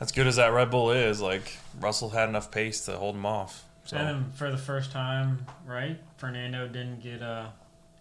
as 0.00 0.12
good 0.12 0.26
as 0.26 0.36
that 0.36 0.52
Red 0.52 0.70
Bull 0.70 0.90
is, 0.90 1.20
like 1.20 1.56
Russell 1.80 2.10
had 2.10 2.28
enough 2.28 2.50
pace 2.50 2.84
to 2.86 2.96
hold 2.96 3.14
him 3.14 3.24
off. 3.24 3.64
So, 3.84 3.96
And 3.96 4.08
then 4.08 4.32
for 4.32 4.50
the 4.50 4.56
first 4.58 4.90
time, 4.92 5.46
right? 5.66 5.98
Fernando 6.16 6.66
didn't 6.66 7.02
get 7.02 7.20
a 7.22 7.52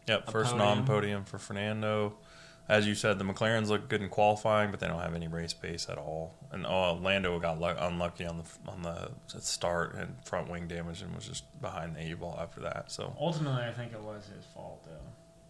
yep, 0.07 0.27
a 0.27 0.31
first 0.31 0.51
podium. 0.51 0.77
non-podium 0.77 1.23
for 1.25 1.37
Fernando. 1.37 2.13
As 2.69 2.87
you 2.87 2.95
said, 2.95 3.19
the 3.19 3.25
McLarens 3.25 3.67
look 3.67 3.89
good 3.89 4.01
in 4.01 4.07
qualifying, 4.07 4.71
but 4.71 4.79
they 4.79 4.87
don't 4.87 5.01
have 5.01 5.13
any 5.13 5.27
race 5.27 5.51
pace 5.51 5.87
at 5.89 5.97
all. 5.97 6.33
And 6.53 6.65
oh, 6.65 6.93
Lando 7.01 7.37
got 7.37 7.59
lu- 7.59 7.75
unlucky 7.77 8.25
on 8.25 8.37
the 8.37 8.71
on 8.71 8.81
the 8.83 9.11
start 9.41 9.95
and 9.95 10.15
front 10.23 10.49
wing 10.49 10.69
damage 10.69 11.01
and 11.01 11.13
was 11.13 11.27
just 11.27 11.43
behind 11.61 11.97
the 11.97 11.99
eight 12.01 12.17
ball 12.19 12.37
after 12.41 12.61
that. 12.61 12.89
So 12.89 13.13
ultimately 13.19 13.63
I 13.63 13.71
think 13.73 13.91
it 13.91 13.99
was 14.01 14.25
his 14.33 14.45
fault 14.53 14.81
though. 14.85 14.91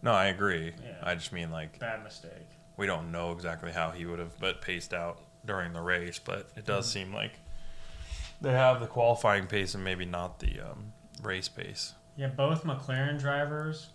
no, 0.02 0.10
I 0.12 0.26
agree. 0.26 0.72
Yeah. 0.82 0.96
I 1.04 1.14
just 1.14 1.32
mean 1.32 1.52
like 1.52 1.78
Bad 1.78 2.02
mistake. 2.02 2.48
we 2.76 2.86
don't 2.88 3.12
know 3.12 3.30
exactly 3.30 3.70
how 3.70 3.90
he 3.92 4.04
would 4.06 4.18
have, 4.18 4.36
but 4.40 4.60
paced 4.60 4.92
out 4.92 5.20
during 5.46 5.72
the 5.72 5.80
race. 5.82 6.18
But 6.18 6.50
it 6.56 6.64
does 6.66 6.86
Mm-hmm. 6.88 6.92
seem 7.10 7.14
like 7.14 7.38
they 8.44 8.52
have 8.52 8.80
the 8.80 8.86
qualifying 8.86 9.46
pace 9.46 9.74
and 9.74 9.82
maybe 9.82 10.04
not 10.04 10.38
the 10.38 10.60
um, 10.60 10.92
race 11.22 11.48
pace. 11.48 11.94
Yeah, 12.16 12.28
both 12.28 12.62
McLaren 12.64 13.18
drivers 13.18 13.88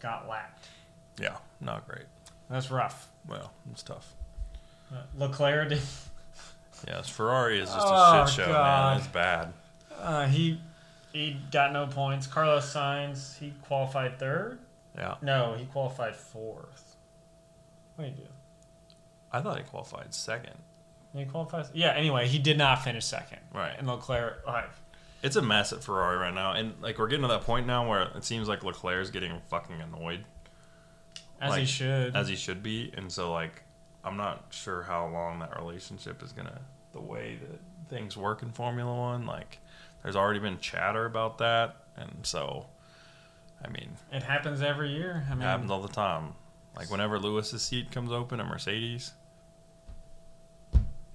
got 0.00 0.28
lapped. 0.28 0.66
Yeah, 1.20 1.36
not 1.60 1.86
great. 1.86 2.06
That's 2.50 2.70
rough. 2.70 3.08
Well, 3.28 3.52
it's 3.70 3.82
tough. 3.82 4.14
Uh, 4.92 5.02
Leclerc 5.16 5.68
did. 5.68 5.80
Yes, 6.88 7.08
Ferrari 7.08 7.60
is 7.60 7.68
just 7.70 7.78
a 7.86 7.90
Oh, 7.90 8.26
shit 8.26 8.34
show, 8.44 8.52
God. 8.52 8.90
man. 8.90 8.98
It's 8.98 9.06
bad. 9.06 9.52
Uh, 9.96 10.26
he 10.26 10.60
he 11.12 11.38
got 11.50 11.72
no 11.72 11.86
points. 11.86 12.26
Carlos 12.26 12.70
Sainz 12.74 13.38
he 13.38 13.54
qualified 13.62 14.18
third. 14.18 14.58
Yeah, 14.94 15.14
No, 15.22 15.54
he 15.56 15.64
qualified 15.66 16.14
fourth. 16.14 16.96
What 17.96 18.04
did 18.06 18.14
he 18.16 18.22
do? 18.22 18.28
I 19.32 19.40
thought 19.40 19.56
he 19.56 19.62
qualified 19.64 20.12
second. 20.12 20.56
He 21.14 21.24
qualified. 21.24 21.66
Yeah. 21.74 21.92
Anyway, 21.92 22.26
he 22.28 22.38
did 22.38 22.58
not 22.58 22.82
finish 22.82 23.04
second. 23.04 23.38
Right. 23.52 23.74
And 23.78 23.86
Leclerc. 23.86 24.44
Like, 24.46 24.70
It's 25.22 25.36
a 25.36 25.42
mess 25.42 25.72
at 25.72 25.82
Ferrari 25.84 26.18
right 26.18 26.34
now, 26.34 26.52
and 26.52 26.74
like 26.82 26.98
we're 26.98 27.06
getting 27.08 27.22
to 27.22 27.28
that 27.28 27.42
point 27.42 27.66
now 27.66 27.88
where 27.88 28.02
it 28.16 28.24
seems 28.24 28.48
like 28.48 28.64
Leclerc's 28.64 29.10
getting 29.10 29.40
fucking 29.48 29.80
annoyed, 29.80 30.24
as 31.40 31.56
he 31.56 31.64
should. 31.64 32.14
as 32.16 32.28
he 32.28 32.36
should 32.36 32.62
be, 32.62 32.92
and 32.96 33.10
so 33.10 33.32
like 33.32 33.62
I'm 34.04 34.16
not 34.16 34.46
sure 34.50 34.82
how 34.82 35.06
long 35.08 35.38
that 35.38 35.56
relationship 35.58 36.22
is 36.22 36.32
gonna, 36.32 36.60
the 36.92 37.00
way 37.00 37.38
that 37.40 37.60
things 37.88 38.16
work 38.16 38.42
in 38.42 38.50
Formula 38.50 38.94
One. 38.94 39.24
Like, 39.24 39.60
there's 40.02 40.16
already 40.16 40.40
been 40.40 40.58
chatter 40.58 41.06
about 41.06 41.38
that, 41.38 41.76
and 41.96 42.10
so, 42.22 42.66
I 43.64 43.68
mean, 43.68 43.92
it 44.12 44.22
happens 44.24 44.60
every 44.62 44.90
year. 44.92 45.24
I 45.30 45.32
it 45.32 45.40
happens 45.40 45.70
all 45.70 45.80
the 45.80 45.88
time. 45.88 46.34
Like 46.76 46.90
whenever 46.90 47.18
Lewis's 47.18 47.62
seat 47.62 47.90
comes 47.92 48.10
open 48.12 48.40
at 48.40 48.46
Mercedes. 48.46 49.12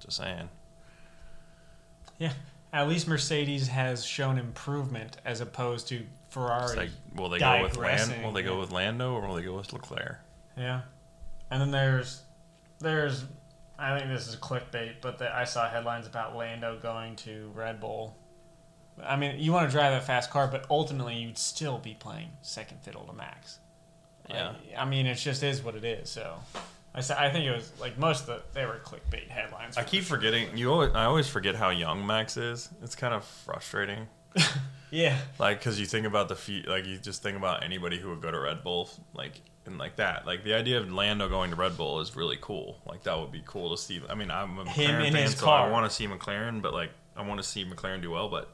Just 0.10 0.17
saying. 0.17 0.50
Yeah. 2.17 2.34
At 2.74 2.88
least 2.88 3.08
Mercedes 3.08 3.67
has 3.67 4.04
shown 4.04 4.39
improvement 4.39 5.17
as 5.24 5.39
opposed 5.39 5.88
to 5.89 6.04
Ferrari. 6.30 6.76
Like, 6.76 6.89
will 7.15 7.30
they 7.30 7.38
go 7.38 7.62
with 7.62 7.78
Land? 7.78 8.24
Will 8.24 8.32
they 8.32 8.41
go 8.41 8.60
with 8.60 8.72
Lando 8.72 9.13
or 9.13 9.28
will 9.28 9.36
they 9.36 9.43
go 9.43 9.56
with 9.56 9.72
Leclerc? 9.72 10.17
Yeah, 10.58 10.82
and 11.52 11.62
then 11.62 11.69
there's 11.69 12.24
there's 12.80 13.26
I 13.78 13.98
think 13.98 14.12
this 14.12 14.28
is 14.28 14.36
clickbait, 14.36 14.95
but 15.02 15.19
the, 15.19 15.34
I 15.34 15.43
saw 15.43 15.69
headlines 15.69 16.08
about 16.08 16.36
Lando 16.36 16.80
going 16.80 17.15
to 17.17 17.52
Red 17.54 17.80
Bull. 17.80 18.17
I 19.04 19.15
mean, 19.15 19.39
you 19.39 19.52
want 19.54 19.69
to 19.69 19.72
drive 19.72 19.93
a 19.93 20.02
fast 20.02 20.32
car, 20.32 20.48
but 20.48 20.65
ultimately 20.72 21.15
you'd 21.15 21.38
still 21.38 21.78
be 21.78 21.93
playing 21.93 22.30
second 22.41 22.82
fiddle 22.82 23.04
to 23.06 23.13
Max. 23.13 23.60
Yeah. 24.28 24.54
I 24.78 24.86
mean, 24.86 25.06
it 25.06 25.15
just 25.15 25.43
is 25.43 25.63
what 25.63 25.76
it 25.76 25.84
is. 25.84 26.10
So, 26.10 26.36
I 26.93 27.02
said 27.02 27.17
I 27.17 27.30
think 27.30 27.45
it 27.45 27.52
was 27.52 27.71
like 27.80 27.97
most 27.97 28.21
of 28.21 28.28
the 28.28 28.41
they 28.54 28.65
were 28.65 28.80
clickbait 28.84 29.28
headlines. 29.28 29.78
I 29.78 29.84
keep 29.84 30.04
forgetting. 30.04 30.58
You, 30.58 30.71
always, 30.71 30.91
I 30.93 31.06
always 31.06 31.28
forget 31.28 31.56
how 31.56 31.69
young 31.69 32.06
Max 32.06 32.36
is. 32.38 32.69
It's 32.82 32.95
kind 32.95 33.13
of 33.13 33.23
frustrating. 33.23 34.08
Yeah. 34.91 35.17
Like, 35.38 35.60
because 35.60 35.80
you 35.80 35.86
think 35.86 36.06
about 36.06 36.30
the 36.30 36.36
feet, 36.36 36.67
like 36.67 36.86
you 36.86 36.97
just 36.97 37.21
think 37.21 37.38
about 37.38 37.63
anybody 37.63 37.99
who 37.99 38.10
would 38.10 38.21
go 38.21 38.32
to 38.32 38.39
Red 38.39 38.63
Bull, 38.63 38.89
like 39.13 39.41
and 39.65 39.78
like 39.78 39.97
that. 39.97 40.25
Like 40.25 40.43
the 40.43 40.54
idea 40.54 40.80
of 40.80 40.91
Lando 40.91 41.30
going 41.30 41.52
to 41.52 41.56
Red 41.56 41.78
Bull 41.78 41.99
is 41.99 42.15
really 42.15 42.38
cool. 42.41 42.82
Like 42.86 43.04
that 43.04 43.17
would 43.19 43.32
be 43.32 43.43
cool 43.45 43.75
to 43.75 43.82
see. 43.82 44.02
I 44.10 44.15
mean, 44.15 44.32
I'm 44.32 44.58
a 44.58 44.65
McLaren 44.65 44.75
Him 44.75 45.02
in 45.02 45.13
fan, 45.13 45.23
his 45.23 45.36
so 45.36 45.45
car. 45.45 45.67
I 45.67 45.71
want 45.71 45.89
to 45.89 45.95
see 45.95 46.08
McLaren, 46.08 46.62
but 46.62 46.73
like 46.73 46.91
I 47.15 47.21
want 47.21 47.39
to 47.39 47.47
see 47.47 47.65
McLaren 47.65 48.02
do 48.02 48.12
well. 48.12 48.30
But 48.30 48.54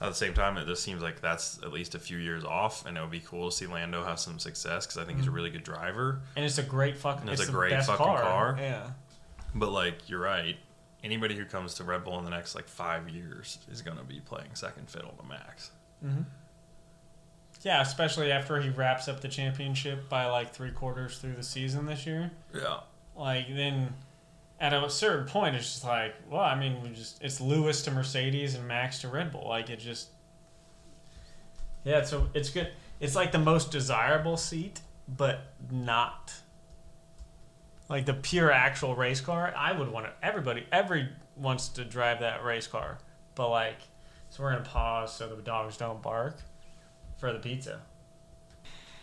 at 0.00 0.08
the 0.08 0.14
same 0.14 0.32
time, 0.32 0.56
it 0.56 0.66
just 0.66 0.82
seems 0.82 1.02
like 1.02 1.20
that's 1.20 1.62
at 1.62 1.72
least 1.72 1.94
a 1.94 1.98
few 1.98 2.16
years 2.16 2.44
off, 2.44 2.86
and 2.86 2.96
it 2.96 3.00
would 3.00 3.10
be 3.10 3.20
cool 3.20 3.50
to 3.50 3.56
see 3.56 3.66
Lando 3.66 4.02
have 4.02 4.18
some 4.18 4.38
success 4.38 4.86
because 4.86 4.98
I 4.98 5.04
think 5.04 5.18
he's 5.18 5.26
a 5.26 5.28
mm-hmm. 5.28 5.36
really 5.36 5.50
good 5.50 5.64
driver. 5.64 6.22
And 6.36 6.44
it's 6.44 6.58
a 6.58 6.62
great 6.62 6.96
fucking. 6.96 7.28
And 7.28 7.30
it's 7.30 7.46
a 7.46 7.52
great 7.52 7.82
fucking 7.82 7.96
car. 7.96 8.56
Yeah. 8.58 8.90
But 9.54 9.72
like 9.72 10.08
you're 10.08 10.20
right. 10.20 10.56
Anybody 11.02 11.34
who 11.34 11.44
comes 11.44 11.74
to 11.74 11.84
Red 11.84 12.04
Bull 12.04 12.18
in 12.18 12.24
the 12.24 12.30
next 12.30 12.54
like 12.54 12.68
five 12.68 13.08
years 13.08 13.58
is 13.70 13.82
going 13.82 13.96
to 13.96 14.04
be 14.04 14.20
playing 14.20 14.54
second 14.54 14.88
fiddle 14.88 15.14
to 15.18 15.26
Max. 15.26 15.70
Mm-hmm. 16.04 16.22
Yeah, 17.62 17.82
especially 17.82 18.32
after 18.32 18.58
he 18.60 18.70
wraps 18.70 19.06
up 19.08 19.20
the 19.20 19.28
championship 19.28 20.08
by 20.08 20.26
like 20.26 20.54
three 20.54 20.70
quarters 20.70 21.18
through 21.18 21.34
the 21.34 21.42
season 21.42 21.84
this 21.86 22.06
year. 22.06 22.30
Yeah. 22.54 22.80
Like 23.14 23.54
then, 23.54 23.94
at 24.60 24.74
a 24.74 24.90
certain 24.90 25.26
point, 25.26 25.56
it's 25.56 25.72
just 25.72 25.84
like, 25.84 26.14
well, 26.30 26.42
I 26.42 26.54
mean, 26.54 26.82
we 26.82 26.90
just 26.90 27.22
it's 27.22 27.40
Lewis 27.40 27.82
to 27.82 27.90
Mercedes 27.90 28.54
and 28.54 28.68
Max 28.68 29.00
to 29.00 29.08
Red 29.08 29.32
Bull. 29.32 29.48
Like 29.48 29.70
it 29.70 29.78
just, 29.78 30.10
yeah. 31.82 32.04
So 32.04 32.28
it's 32.34 32.50
good. 32.50 32.70
It's 33.00 33.16
like 33.16 33.32
the 33.32 33.38
most 33.38 33.70
desirable 33.72 34.36
seat, 34.36 34.80
but 35.08 35.40
not 35.70 36.34
like 37.88 38.04
the 38.04 38.14
pure 38.14 38.52
actual 38.52 38.94
race 38.94 39.22
car. 39.22 39.52
I 39.56 39.72
would 39.72 39.90
want. 39.90 40.06
Everybody, 40.22 40.66
every 40.70 41.08
wants 41.36 41.68
to 41.70 41.84
drive 41.84 42.20
that 42.20 42.44
race 42.44 42.66
car, 42.66 42.98
but 43.34 43.48
like, 43.48 43.78
so 44.28 44.42
we're 44.42 44.52
gonna 44.52 44.64
pause 44.64 45.14
so 45.14 45.34
the 45.34 45.42
dogs 45.42 45.78
don't 45.78 46.02
bark 46.02 46.36
for 47.16 47.32
the 47.32 47.38
pizza. 47.38 47.80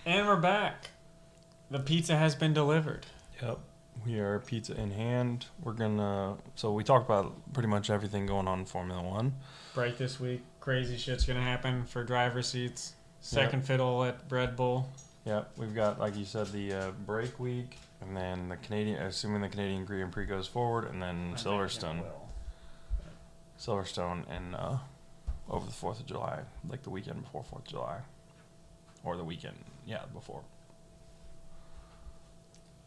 And 0.06 0.28
we're 0.28 0.38
back. 0.38 0.92
The 1.72 1.80
pizza 1.80 2.16
has 2.16 2.36
been 2.36 2.54
delivered. 2.54 3.08
Yep. 3.42 3.60
We 4.06 4.20
are 4.20 4.40
pizza 4.40 4.80
in 4.80 4.92
hand. 4.92 5.48
We're 5.64 5.74
gonna. 5.74 6.38
So 6.56 6.72
we 6.72 6.84
talked 6.84 7.06
about 7.06 7.34
pretty 7.54 7.68
much 7.70 7.90
everything 7.90 8.26
going 8.26 8.48
on 8.48 8.60
in 8.60 8.66
Formula 8.66 9.02
One. 9.02 9.34
break 9.74 9.98
this 9.98 10.20
week. 10.20 10.42
Crazy 10.60 10.98
shit's 10.98 11.26
gonna 11.26 11.42
happen 11.42 11.84
for 11.86 12.04
driver 12.04 12.42
seats. 12.42 12.94
Second 13.20 13.66
fiddle 13.66 14.04
at 14.04 14.20
Red 14.30 14.56
Bull. 14.56 14.90
Yep. 15.26 15.52
We've 15.58 15.76
got, 15.76 16.00
like 16.00 16.16
you 16.16 16.24
said, 16.24 16.48
the 16.54 16.72
uh, 16.74 16.92
break 17.06 17.38
week, 17.38 17.78
and 18.02 18.16
then 18.16 18.48
the 18.48 18.56
Canadian, 18.56 19.02
assuming 19.02 19.42
the 19.42 19.50
Canadian 19.50 19.84
Grand 19.84 20.14
Prix 20.14 20.26
goes 20.26 20.48
forward, 20.48 20.86
and 20.90 21.02
then 21.02 21.34
Silverstone, 21.36 22.02
Silverstone, 23.60 24.24
and 24.30 24.56
uh, 24.56 24.78
over 25.50 25.66
the 25.66 25.74
Fourth 25.74 26.00
of 26.00 26.06
July, 26.06 26.40
like 26.70 26.84
the 26.84 26.90
weekend 26.90 27.24
before 27.24 27.44
Fourth 27.44 27.64
of 27.64 27.68
July, 27.70 27.98
or 29.04 29.18
the 29.18 29.24
weekend, 29.24 29.58
yeah, 29.86 30.04
before. 30.14 30.44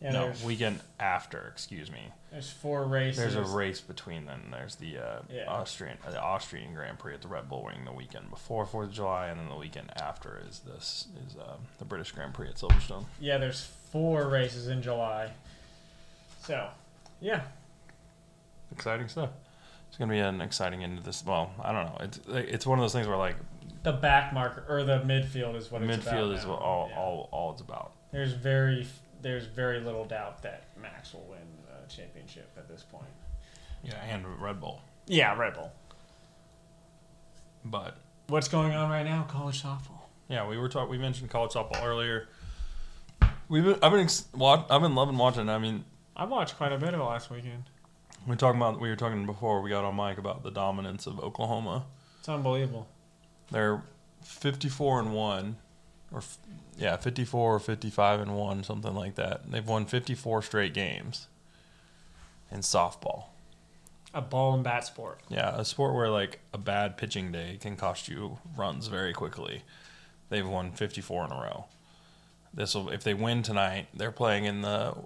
Yeah, 0.00 0.12
no, 0.12 0.24
there's, 0.26 0.42
weekend 0.44 0.80
after. 0.98 1.48
Excuse 1.52 1.90
me. 1.90 2.00
there's 2.32 2.48
four 2.48 2.84
races. 2.84 3.18
There's 3.18 3.34
a 3.34 3.54
race 3.54 3.82
between 3.82 4.24
them. 4.24 4.48
There's 4.50 4.76
the 4.76 4.96
uh, 4.98 5.20
Yeah. 5.30 5.44
Austrian 5.46 5.98
uh, 6.06 6.10
the 6.10 6.20
Austrian 6.22 6.72
Grand 6.74 6.98
Prix 6.98 7.12
at 7.14 7.20
the 7.22 7.28
Red 7.28 7.48
Bull 7.50 7.64
Ring 7.68 7.84
the 7.84 7.92
weekend 7.92 8.30
before 8.30 8.64
Fourth 8.64 8.88
of 8.88 8.94
July, 8.94 9.26
and 9.28 9.38
then 9.38 9.48
the 9.50 9.56
weekend 9.56 9.92
after 10.00 10.40
is 10.48 10.60
this 10.60 11.08
is 11.28 11.36
uh, 11.36 11.56
the 11.78 11.84
British 11.84 12.12
Grand 12.12 12.32
Prix 12.32 12.48
at 12.48 12.54
Silverstone. 12.54 13.04
Yeah, 13.20 13.36
there's 13.36 13.68
four 13.92 14.28
races 14.28 14.68
in 14.68 14.80
July. 14.82 15.32
So, 16.44 16.68
yeah, 17.20 17.42
Exciting 18.72 19.08
stuff. 19.08 19.30
It's 19.88 19.98
gonna 19.98 20.12
be 20.12 20.20
an 20.20 20.40
exciting 20.40 20.82
end 20.84 20.96
to 20.98 21.02
this. 21.04 21.24
Well, 21.26 21.50
I 21.62 21.72
don't 21.72 21.86
know. 21.86 21.96
It's 22.00 22.20
it's 22.28 22.66
one 22.66 22.78
of 22.78 22.82
those 22.84 22.92
things 22.92 23.06
where 23.08 23.16
like 23.16 23.36
the 23.82 23.92
back 23.92 24.32
marker 24.32 24.64
or 24.68 24.84
the 24.84 25.00
midfield 25.00 25.56
is 25.56 25.70
what 25.70 25.82
it's 25.82 26.06
about 26.06 26.14
midfield 26.14 26.34
is 26.36 26.44
now. 26.44 26.50
what 26.52 26.60
all, 26.62 26.88
Yeah. 26.90 26.98
all 26.98 27.28
all 27.32 27.52
it's 27.52 27.60
about. 27.60 27.92
There's 28.12 28.32
very 28.32 28.86
there's 29.22 29.46
very 29.46 29.80
little 29.80 30.04
doubt 30.04 30.42
that 30.42 30.64
Max 30.80 31.12
will 31.12 31.26
win 31.28 31.38
the 31.66 31.92
championship 31.94 32.50
at 32.56 32.68
this 32.68 32.82
point. 32.82 33.04
Yeah, 33.82 33.94
and 34.08 34.24
Red 34.40 34.60
Bull. 34.60 34.80
Yeah, 35.06 35.36
Red 35.36 35.54
Bull. 35.54 35.72
But 37.64 37.96
What's 38.28 38.48
going 38.48 38.72
on 38.72 38.90
right 38.90 39.02
now? 39.04 39.24
College 39.28 39.62
softball. 39.62 40.02
yeah, 40.28 40.46
we 40.46 40.56
were 40.56 40.68
talking. 40.68 40.90
We 40.90 40.98
mentioned 40.98 41.30
college 41.30 41.52
softball 41.52 41.82
earlier. 41.84 42.28
We've 43.48 43.64
been, 43.64 43.78
I've 43.82 43.90
been 43.90 44.00
ex- 44.02 44.26
wa- 44.34 44.64
I've 44.70 44.80
been 44.82 44.94
loving 44.94 45.16
watching. 45.18 45.48
I 45.48 45.58
mean, 45.58 45.84
I 46.16 46.24
watched 46.24 46.56
quite 46.56 46.70
a 46.72 46.78
bit 46.78 46.94
of 46.94 47.00
it 47.00 47.04
last 47.04 47.28
weekend. 47.30 47.64
we 48.26 48.36
talking 48.36 48.60
about 48.60 48.80
we 48.80 48.88
were 48.88 48.94
talking 48.96 49.26
before 49.26 49.60
we 49.60 49.70
got 49.70 49.84
on 49.84 49.96
mic 49.96 50.18
about 50.18 50.42
the 50.44 50.50
dominance 50.52 51.06
of 51.08 51.18
Oklahoma. 51.18 51.86
It's 52.20 52.28
unbelievable. 52.28 52.86
They're 53.50 53.82
54 54.22 55.00
and 55.00 55.14
1 55.14 55.56
or 56.12 56.18
f- 56.18 56.38
yeah, 56.76 56.96
54 56.96 57.56
or 57.56 57.58
55 57.58 58.20
and 58.20 58.36
1, 58.36 58.64
something 58.64 58.94
like 58.94 59.14
that. 59.16 59.50
They've 59.50 59.66
won 59.66 59.86
54 59.86 60.42
straight 60.42 60.74
games 60.74 61.26
in 62.50 62.60
softball. 62.60 63.24
A 64.12 64.20
ball 64.20 64.54
and 64.54 64.64
bat 64.64 64.84
sport. 64.84 65.20
Yeah, 65.28 65.54
a 65.56 65.64
sport 65.64 65.94
where 65.94 66.08
like 66.08 66.40
a 66.52 66.58
bad 66.58 66.96
pitching 66.96 67.30
day 67.30 67.58
can 67.60 67.76
cost 67.76 68.08
you 68.08 68.38
runs 68.56 68.88
very 68.88 69.12
quickly. 69.12 69.62
They've 70.30 70.46
won 70.46 70.72
54 70.72 71.26
in 71.26 71.32
a 71.32 71.34
row. 71.36 71.66
This 72.52 72.74
will 72.74 72.88
if 72.90 73.04
they 73.04 73.14
win 73.14 73.42
tonight, 73.42 73.86
they're 73.94 74.10
playing 74.10 74.46
in 74.46 74.62
the 74.62 74.96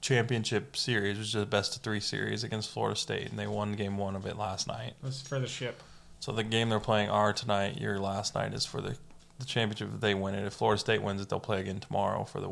championship 0.00 0.76
series, 0.76 1.18
which 1.18 1.28
is 1.28 1.32
the 1.34 1.46
best 1.46 1.76
of 1.76 1.82
3 1.82 2.00
series 2.00 2.42
against 2.42 2.70
Florida 2.70 2.98
State 2.98 3.30
and 3.30 3.38
they 3.38 3.46
won 3.46 3.74
game 3.74 3.96
1 3.96 4.16
of 4.16 4.26
it 4.26 4.36
last 4.36 4.66
night. 4.66 4.94
This 5.02 5.16
is 5.16 5.22
for 5.22 5.38
the 5.38 5.46
ship. 5.46 5.80
So 6.18 6.32
the 6.32 6.42
game 6.42 6.68
they're 6.68 6.80
playing 6.80 7.10
are 7.10 7.32
tonight. 7.32 7.80
Your 7.80 8.00
last 8.00 8.34
night 8.34 8.54
is 8.54 8.66
for 8.66 8.80
the 8.80 8.96
the 9.38 9.44
championship. 9.46 9.90
If 9.94 10.00
they 10.00 10.14
win 10.14 10.34
it, 10.34 10.46
if 10.46 10.52
Florida 10.54 10.78
State 10.80 11.02
wins 11.02 11.20
it, 11.20 11.28
they'll 11.28 11.40
play 11.40 11.60
again 11.60 11.80
tomorrow 11.80 12.24
for 12.24 12.40
the 12.40 12.50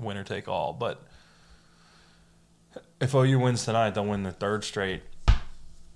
winner 0.00 0.24
take 0.24 0.48
all. 0.48 0.72
But 0.72 1.02
if 3.00 3.14
OU 3.14 3.38
wins 3.38 3.64
tonight, 3.64 3.90
they'll 3.90 4.04
win 4.04 4.22
the 4.22 4.32
third 4.32 4.64
straight 4.64 5.02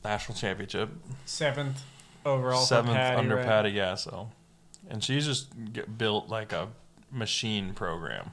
national 0.05 0.37
championship, 0.37 0.91
Seventh 1.27 1.83
overall. 2.25 2.61
seventh 2.63 2.95
Patty, 2.97 3.17
under 3.19 3.37
right? 3.37 3.45
Patty 3.47 3.73
Gasso, 3.75 4.29
and 4.89 5.03
she's 5.03 5.25
just 5.27 5.49
built 5.99 6.29
like 6.29 6.53
a 6.53 6.69
machine 7.11 7.75
program. 7.75 8.31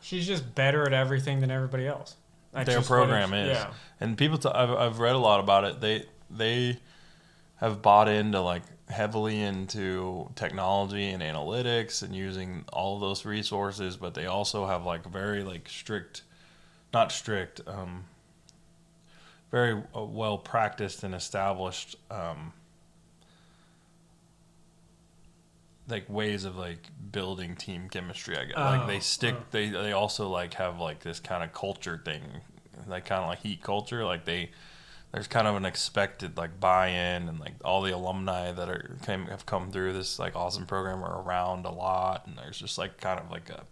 She's 0.00 0.26
just 0.26 0.54
better 0.54 0.84
at 0.84 0.92
everything 0.92 1.40
than 1.40 1.50
everybody 1.50 1.86
else. 1.86 2.16
That's 2.52 2.68
Their 2.68 2.82
program 2.82 3.32
is, 3.32 3.56
Yeah. 3.56 3.70
and 4.00 4.18
people. 4.18 4.38
T- 4.38 4.48
I've 4.48 4.70
I've 4.70 4.98
read 4.98 5.14
a 5.14 5.18
lot 5.18 5.40
about 5.40 5.64
it. 5.64 5.80
They 5.80 6.04
they 6.30 6.78
have 7.56 7.80
bought 7.82 8.08
into 8.08 8.40
like 8.40 8.62
heavily 8.92 9.40
into 9.40 10.30
technology 10.36 11.10
and 11.10 11.22
analytics 11.22 12.02
and 12.02 12.14
using 12.14 12.64
all 12.72 12.94
of 12.94 13.00
those 13.00 13.24
resources, 13.24 13.96
but 13.96 14.14
they 14.14 14.26
also 14.26 14.66
have 14.66 14.84
like 14.84 15.04
very 15.06 15.42
like 15.42 15.68
strict, 15.68 16.22
not 16.94 17.10
strict, 17.10 17.60
um, 17.66 18.04
very 19.50 19.82
uh, 19.96 20.02
well 20.04 20.38
practiced 20.38 21.02
and 21.02 21.14
established 21.14 21.96
um, 22.10 22.52
like 25.88 26.08
ways 26.08 26.44
of 26.44 26.56
like 26.56 26.88
building 27.10 27.56
team 27.56 27.88
chemistry. 27.88 28.36
I 28.36 28.44
guess 28.44 28.56
like 28.56 28.86
they 28.86 28.96
Oh, 28.96 29.00
stick. 29.00 29.34
oh. 29.38 29.44
They 29.50 29.68
they 29.68 29.92
also 29.92 30.28
like 30.28 30.54
have 30.54 30.78
like 30.78 31.00
this 31.00 31.20
kind 31.20 31.42
of 31.42 31.52
culture 31.52 32.00
thing, 32.04 32.22
like 32.86 33.06
kind 33.06 33.22
of 33.22 33.28
like 33.28 33.40
heat 33.40 33.62
culture. 33.62 34.04
Like 34.04 34.24
they 34.24 34.50
there's 35.12 35.26
kind 35.26 35.46
of 35.46 35.56
an 35.56 35.64
expected 35.64 36.36
like 36.36 36.58
buy-in 36.58 37.28
and 37.28 37.38
like 37.38 37.54
all 37.64 37.82
the 37.82 37.94
alumni 37.94 38.50
that 38.50 38.68
are 38.68 38.96
came, 39.04 39.26
have 39.26 39.46
come 39.46 39.70
through 39.70 39.92
this 39.92 40.18
like 40.18 40.34
awesome 40.34 40.66
program 40.66 41.04
are 41.04 41.22
around 41.22 41.66
a 41.66 41.70
lot 41.70 42.26
and 42.26 42.36
there's 42.36 42.58
just 42.58 42.78
like 42.78 43.00
kind 43.00 43.20
of 43.20 43.30
like 43.30 43.50
a 43.50 43.64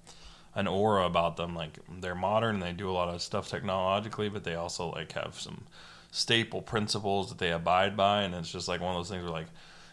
an 0.55 0.67
aura 0.67 1.07
about 1.07 1.37
them. 1.37 1.55
Like 1.55 1.79
they're 2.01 2.15
modern 2.15 2.57
and 2.57 2.63
they 2.63 2.73
do 2.73 2.91
a 2.91 2.93
lot 2.93 3.09
of 3.09 3.23
stuff 3.23 3.49
technologically 3.49 4.29
but 4.29 4.45
they 4.45 4.55
also 4.55 4.91
like 4.91 5.13
have 5.13 5.41
some 5.41 5.65
staple 6.11 6.61
principles 6.61 7.29
that 7.29 7.39
they 7.39 7.53
abide 7.53 7.97
by 7.97 8.23
and 8.23 8.35
it's 8.35 8.53
just 8.53 8.69
like 8.69 8.81
one 8.81 8.91
of 8.91 8.99
those 8.99 9.09
things 9.09 9.23
where 9.23 9.33
like 9.33 9.47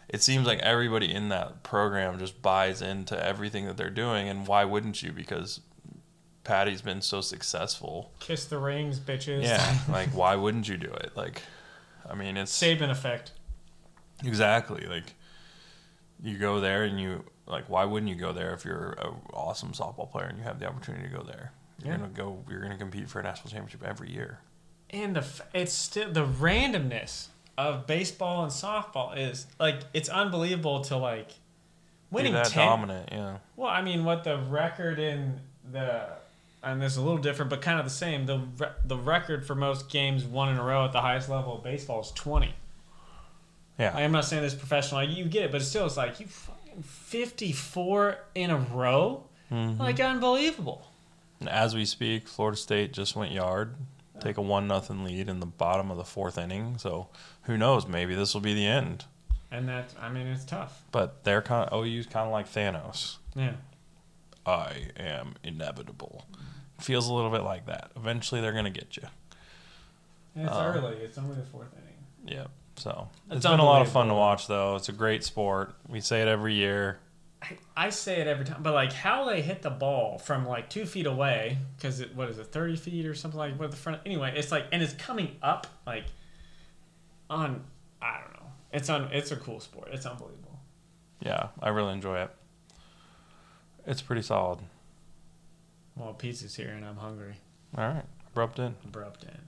it 0.08 0.22
seems 0.22 0.46
like 0.46 0.58
everybody 0.60 1.14
in 1.14 1.28
that 1.28 1.62
program 1.62 2.18
just 2.18 2.40
buys 2.42 2.82
into 2.82 3.22
everything 3.24 3.66
that 3.66 3.76
they're 3.76 3.90
doing 3.90 4.28
and 4.28 4.46
why 4.46 4.64
wouldn't 4.64 5.02
you? 5.02 5.12
Because 5.12 5.60
Patty's 6.48 6.80
been 6.82 7.00
so 7.02 7.20
successful 7.20 8.10
Kiss 8.20 8.46
the 8.46 8.58
rings, 8.58 8.98
bitches. 8.98 9.42
yeah, 9.44 9.78
like 9.88 10.08
why 10.10 10.34
wouldn't 10.34 10.68
you 10.68 10.76
do 10.76 10.90
it? 10.90 11.12
Like, 11.14 11.42
I 12.10 12.14
mean, 12.14 12.36
it's 12.36 12.50
Saban 12.52 12.90
effect. 12.90 13.32
exactly 14.24 14.86
like 14.86 15.14
you 16.22 16.36
go 16.38 16.58
there 16.60 16.82
and 16.84 17.00
you 17.00 17.24
like 17.46 17.68
why 17.68 17.84
wouldn't 17.84 18.08
you 18.10 18.16
go 18.16 18.32
there 18.32 18.52
if 18.54 18.64
you're 18.64 18.96
an 18.98 19.14
awesome 19.32 19.72
softball 19.72 20.10
player 20.10 20.26
and 20.26 20.36
you 20.38 20.44
have 20.44 20.58
the 20.58 20.66
opportunity 20.66 21.08
to 21.08 21.14
go 21.14 21.22
there? 21.22 21.52
You're 21.82 21.92
Yeah. 21.92 21.98
gonna 21.98 22.08
go. 22.10 22.44
You're 22.48 22.60
gonna 22.60 22.76
compete 22.76 23.08
for 23.08 23.20
a 23.20 23.22
national 23.22 23.50
championship 23.50 23.84
every 23.84 24.10
year. 24.12 24.40
And 24.90 25.14
the 25.16 25.24
it's 25.54 25.72
still 25.72 26.10
the 26.10 26.24
randomness 26.26 27.28
of 27.56 27.86
baseball 27.86 28.42
and 28.42 28.50
softball 28.52 29.16
is 29.16 29.46
like 29.60 29.80
it's 29.94 30.08
unbelievable 30.08 30.80
to 30.84 30.96
like 30.96 31.28
Be 31.28 31.34
winning 32.10 32.32
that 32.32 32.46
ten. 32.46 32.66
dominant, 32.66 33.08
yeah. 33.12 33.38
Well, 33.54 33.68
I 33.70 33.82
mean, 33.82 34.04
what 34.04 34.24
the 34.24 34.38
record 34.38 34.98
in 34.98 35.40
the 35.70 36.17
and 36.62 36.80
this 36.82 36.92
is 36.92 36.98
a 36.98 37.02
little 37.02 37.18
different, 37.18 37.50
but 37.50 37.60
kind 37.62 37.78
of 37.78 37.84
the 37.86 37.90
same. 37.90 38.26
The 38.26 38.40
re- 38.58 38.68
the 38.84 38.96
record 38.96 39.46
for 39.46 39.54
most 39.54 39.88
games 39.88 40.24
won 40.24 40.48
in 40.48 40.56
a 40.58 40.62
row 40.62 40.84
at 40.84 40.92
the 40.92 41.00
highest 41.00 41.28
level 41.28 41.56
of 41.56 41.64
baseball 41.64 42.00
is 42.00 42.10
twenty. 42.12 42.54
Yeah. 43.78 43.94
I'm 43.96 44.10
not 44.12 44.24
saying 44.24 44.42
this 44.42 44.54
professional. 44.54 45.02
Like, 45.04 45.16
you 45.16 45.24
get 45.24 45.44
it, 45.44 45.52
but 45.52 45.62
still, 45.62 45.86
it's 45.86 45.96
like 45.96 46.18
you 46.18 46.26
fucking 46.26 46.82
fifty 46.82 47.52
four 47.52 48.18
in 48.34 48.50
a 48.50 48.58
row. 48.58 49.24
Mhm. 49.52 49.78
Like 49.78 50.00
unbelievable. 50.00 50.90
And 51.40 51.48
as 51.48 51.74
we 51.74 51.84
speak, 51.84 52.26
Florida 52.28 52.56
State 52.56 52.92
just 52.92 53.14
went 53.14 53.30
yard, 53.32 53.76
take 54.20 54.36
a 54.36 54.42
one 54.42 54.66
nothing 54.66 55.04
lead 55.04 55.28
in 55.28 55.38
the 55.40 55.46
bottom 55.46 55.90
of 55.90 55.96
the 55.96 56.04
fourth 56.04 56.36
inning. 56.36 56.76
So 56.78 57.08
who 57.42 57.56
knows? 57.56 57.86
Maybe 57.86 58.14
this 58.16 58.34
will 58.34 58.40
be 58.40 58.54
the 58.54 58.66
end. 58.66 59.04
And 59.50 59.68
that 59.68 59.94
I 60.00 60.08
mean, 60.10 60.26
it's 60.26 60.44
tough. 60.44 60.82
But 60.90 61.22
they're 61.24 61.40
kind 61.40 61.68
of 61.70 61.84
OU's 61.84 62.06
kind 62.06 62.26
of 62.26 62.32
like 62.32 62.48
Thanos. 62.52 63.18
Yeah. 63.36 63.52
I 64.44 64.88
am 64.96 65.34
inevitable. 65.44 66.26
Feels 66.80 67.08
a 67.08 67.12
little 67.14 67.30
bit 67.30 67.42
like 67.42 67.66
that. 67.66 67.90
Eventually, 67.96 68.40
they're 68.40 68.52
gonna 68.52 68.70
get 68.70 68.96
you. 68.96 69.02
And 70.34 70.46
it's 70.46 70.54
Uh, 70.56 70.72
early. 70.76 70.96
It's 70.96 71.18
only 71.18 71.34
the 71.36 71.42
fourth 71.42 71.72
inning. 71.74 72.36
Yep. 72.38 72.50
So 72.76 73.08
It's 73.26 73.36
it's 73.38 73.46
been 73.46 73.58
a 73.58 73.64
lot 73.64 73.82
of 73.82 73.90
fun 73.90 74.06
to 74.08 74.14
watch, 74.14 74.46
though. 74.46 74.76
It's 74.76 74.88
a 74.88 74.92
great 74.92 75.24
sport. 75.24 75.74
We 75.88 76.00
say 76.00 76.22
it 76.22 76.28
every 76.28 76.54
year. 76.54 77.00
I, 77.42 77.56
I 77.76 77.90
say 77.90 78.20
it 78.20 78.26
every 78.28 78.44
time, 78.44 78.62
but 78.62 78.74
like 78.74 78.92
how 78.92 79.24
they 79.24 79.42
hit 79.42 79.62
the 79.62 79.70
ball 79.70 80.18
from 80.18 80.46
like 80.46 80.70
two 80.70 80.86
feet 80.86 81.06
away, 81.06 81.58
because 81.76 82.00
it 82.00 82.14
what 82.14 82.28
is 82.28 82.38
it, 82.38 82.46
thirty 82.52 82.76
feet 82.76 83.06
or 83.06 83.14
something 83.14 83.38
like 83.38 83.58
what 83.58 83.70
the 83.70 83.76
front. 83.76 84.00
Anyway, 84.06 84.32
it's 84.36 84.50
like 84.52 84.66
and 84.72 84.82
it's 84.82 84.92
coming 84.94 85.36
up 85.42 85.66
like 85.86 86.04
on 87.30 87.64
I 88.02 88.20
don't 88.20 88.32
know. 88.34 88.50
It's 88.72 88.88
on. 88.88 89.08
It's 89.12 89.30
a 89.32 89.36
cool 89.36 89.60
sport. 89.60 89.88
It's 89.92 90.06
unbelievable. 90.06 90.58
Yeah, 91.20 91.48
I 91.60 91.70
really 91.70 91.92
enjoy 91.92 92.22
it. 92.22 92.30
It's 93.86 94.02
pretty 94.02 94.22
solid. 94.22 94.58
Well, 95.98 96.14
pizza's 96.14 96.54
here 96.54 96.70
and 96.70 96.84
I'm 96.84 96.96
hungry. 96.96 97.36
All 97.76 97.88
right, 97.88 98.04
abrupt 98.30 98.58
in. 98.58 98.76
Abrupt 98.84 99.24
in. 99.24 99.47